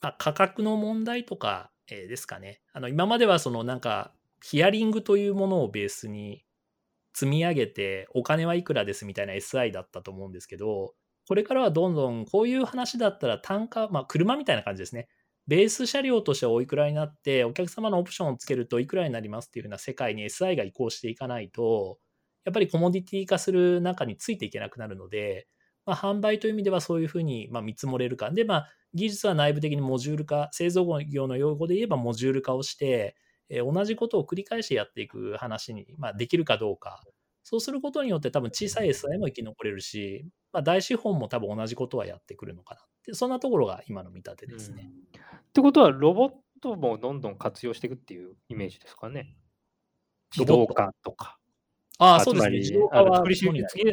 [0.00, 2.60] まあ、価格の問題とか、えですかね。
[2.72, 4.12] あの今まではそのなんか
[4.42, 6.44] ヒアリングというものをベースに
[7.14, 10.94] 積み上げてお金はいくらですみたいな SI だったと思うんですけど、
[11.26, 15.08] これからはどんどんこういう話だったら単価、まあ車みたいな感じですね。
[15.46, 21.98] ベース車両としてはおいくらになって、お客様のオプションをつけるといくらになりますっていうふうな世界に SI が移行していかないと、
[22.48, 25.46] やっぱりコモディティ化する中についていけなくなるので、
[25.84, 28.30] まあ、販売という意味ではそういうふうにまあ見積もれるか。
[28.30, 33.16] で、まあ、技術は内部的にモジュール化、製造業の用語で言えばモジュール化をして、
[33.50, 37.02] えー、同じことを繰り返してやっていく話に、まあ、できるかどうか。
[37.42, 44.90] そうすることによって多分小さい SI も生き残れるし、まあ、大資本も多分同じことはやってくるのかなって、そんなところが今の見立てですね。
[45.14, 46.32] うん、ってことは、ロボッ
[46.62, 49.34] トもどんどん活用していくっていうイメージですかね。
[50.36, 51.37] 自動化とか。
[51.98, 52.58] ああ、そうですね。
[52.58, 53.36] 自動化は作り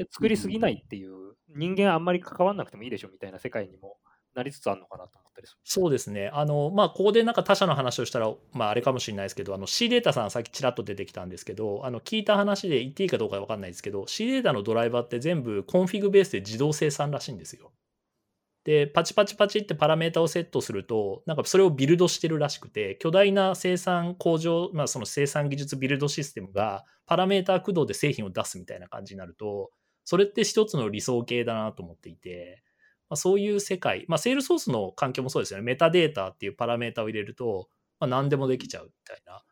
[0.10, 3.98] 作りすぎないっていう、人間あんまり関わんなくてもいいでしょみたいな世界にも
[4.36, 5.60] なりつつあるのかなと思ったりする。
[5.64, 6.30] そうですね。
[6.34, 17.72] あの、まあ、ここでなんか他社の話をしたら、まあ、あれかもしれないですけど、あの、C データさんさっきちらっと出てきたんですけど、あの、聞いた話で言っていいかどうかわかんないですけど、C データのドライバーって全部コンフィグベースで自動生産らしいんですよ。
[18.66, 29.70] で、パチパチパチってパラメータをセットすると、なんかそれをビルドしてるらしくて、巨大な生産工場、まあその生産技術ビルドシステムがパラメータ駆動で製品を出すみたいな感じになると、
[30.04, 32.64] それって一つの理想形だなと思っていて、
[33.08, 35.64] まあ、そういう世界、まあ、セールソースの環境もそうですよね。
[35.64, 39.44] メタデータっていうパラメータを入れると、まあ、何でもできちゃうみたいな。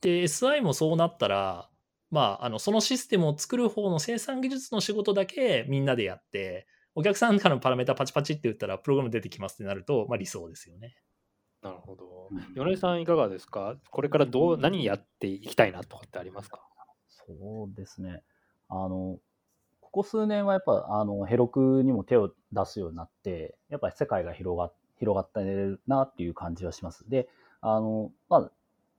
[0.00, 1.68] で、SI もそうなったら、
[2.10, 10.96] まあ、あのそのシステムを作る方の生産技術の仕事だけみんなでやって、お客さんからのパラメータパチパチって言ったら、プログラム出てきますってなると、まあ、理想ですよね。
[11.62, 12.30] なるほど。
[12.56, 13.76] 米さん、いかがですか？
[13.90, 16.60] これからどう、何やっていきたいなとかってありますか？
[17.08, 18.22] そうですね。
[18.68, 19.18] あの、
[19.80, 27.08] ここ数年はやっぱ、あの、ヘロクにも手を出すようになって、やっぱり世界が広が広がってるなっていう感じはします。
[27.08, 27.28] で、
[27.60, 28.52] あの、まあ、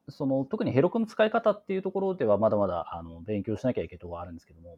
[0.10, 4.78] その、特にヘロクの使い方っていうところではまだまだ、あの、勉強しなきゃいけないところがあるんですけども、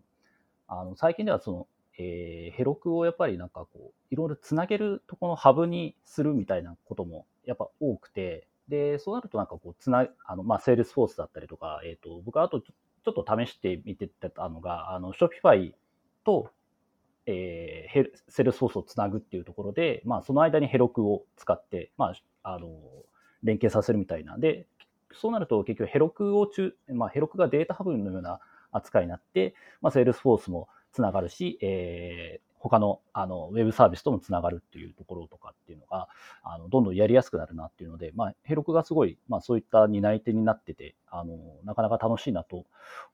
[0.68, 1.68] あの、最近ではその、
[1.98, 15.76] えー、 Heroku をやっぱりなんかこう、いろいろつなげるとこのハブにするみたいなこともやっぱ多くて、で、そうなるとなんかこう、つな、あの、まあ、 Salesforce だったりとか、えーっと、僕はあとちょっと試してみてたのが、あの、 Shopify
[16.24, 16.50] と、
[17.28, 22.70] えー、 Salesforce をつなぐっていうところで、まあ、その間に Heroku を使って、まあ、あの、
[23.43, 24.38] 連携させるみたいな。
[24.38, 24.68] で、
[25.14, 28.39] そうなると結局 Heroku を中、まあ、 Heroku がデータハブのような
[28.72, 36.08] 扱いになって、まあ、 Salesforce もつながるし、えー、他のあのウェブサービスともつながるっていうところとかっていうのが、
[36.41, 42.66] あのどんどんやりやすくなるなっていうので、まあ、 Heroku がすごい、まあ、そういった担い手になってて、あのなかなか楽しいなと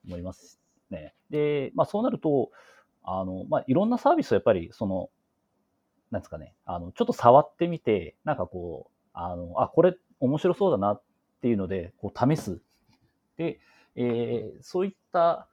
[0.06, 0.60] 思います
[0.90, 1.12] ね。
[1.28, 2.50] で、まあ、そうなると、
[3.02, 5.10] あの、まあ、いろんなサービスをやっぱり、その、
[6.12, 11.02] なんですかね、あの、ちょっと触ってみて、なんかこう、あの、あ、これ面白そうだなっ
[11.40, 12.60] ていうので、こう試す。
[13.36, 13.58] で、
[13.96, 15.48] えー、そういった、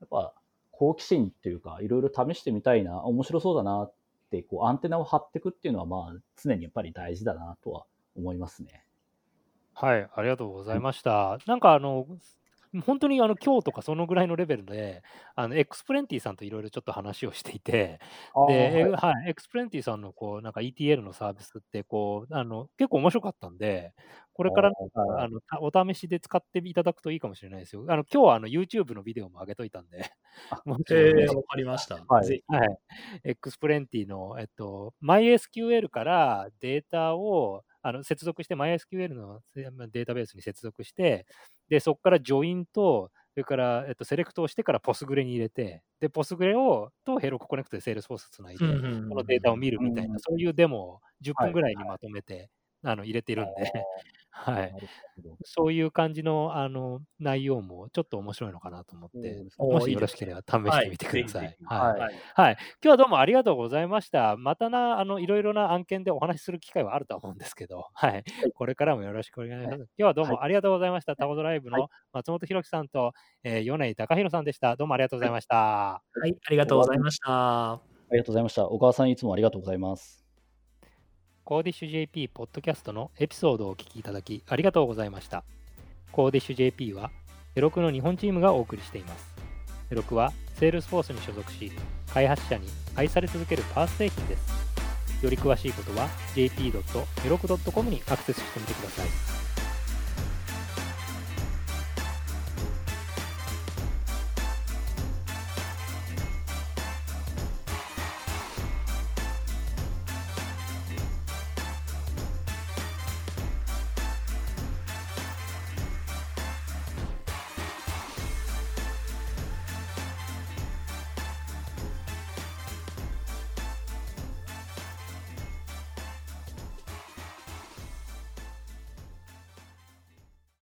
[0.00, 0.34] やっぱ、
[0.80, 3.92] 好奇心っていうか、いろいろ試してみたいな、面白そうだなっ
[4.30, 7.84] て、こう、アンテナを張っていくっていうのは、まあ、常にやっぱり大事だなとは
[8.16, 8.82] 思いますね。
[9.74, 11.38] はい、ありがとうございました。
[11.46, 12.06] なんかあの、
[12.84, 15.02] 本当にあの今日とかそのぐらいのレベルで、
[15.34, 17.98] あの Xplenty さんといろいろちょっと話をしていて、
[18.48, 23.92] で、はい、 Xplenty さんのこうなんか ETL のサービスってこうあの結構面白かったんで、
[24.32, 24.70] これから
[25.18, 27.84] あのお試しで使っていただくといいかもしれないですよ。
[27.88, 30.10] あの今日はあの YouTube のビデオも上げといたんで、
[30.64, 31.96] もちろん、ね、わかりました。
[32.08, 32.42] はい。
[32.46, 32.78] はい、
[33.24, 41.26] Xplenty の、えっと、MySQL からデータをあの接続して MySQL のデータベースに接続して、
[41.68, 48.64] で、そこからジョインと、それから、えっと、セレクトをしてからポスグレに入れて、で、ポスグレをと Heroku Connect で Salesforce つないで、
[49.08, 52.50] このデータを見るみたいな、そういうデモを10分ぐらいにまとめて、
[52.82, 53.72] あの入れてるんで、
[54.32, 54.72] はい、
[55.44, 61.56] そういう感じのあの内容もちょっと面白いのかなと思って、もしよろしければ試してみてください。
[61.64, 62.00] はい、
[62.34, 64.36] はい、今日はどうもありがとうございました。
[64.36, 68.24] またな、あのいろいろな案件でお話しする機会はあると思うんですけど、はい、
[68.54, 69.78] これからもよろしくお願いします。
[69.78, 71.16] 今日はどうもありがとうございました。
[71.16, 73.12] タオドライブの松本博樹さんと、
[73.42, 74.76] えー、米井隆弘さんでした。
[74.76, 75.56] どうもありがとうございました。
[75.56, 77.72] はい、ありがとうございました。
[77.72, 77.80] あ
[78.12, 78.66] りがとうございました。
[78.66, 80.29] 小川さんいつもありがとうございます。
[81.50, 85.42] コーディッシュ JP ポッドキャストのエピソードをお聞きいただきありがとうございました。
[86.12, 87.10] コーディッシュ JP は
[87.56, 89.34] ヘロクの日本チームがお送りしています。
[89.88, 91.72] Heroku は Salesforce に所属し、
[92.14, 95.24] 開発者に愛され続ける PaaS 製品です。
[95.24, 99.49] より詳しいことは j p e r o c o m にアクセスしてみてください。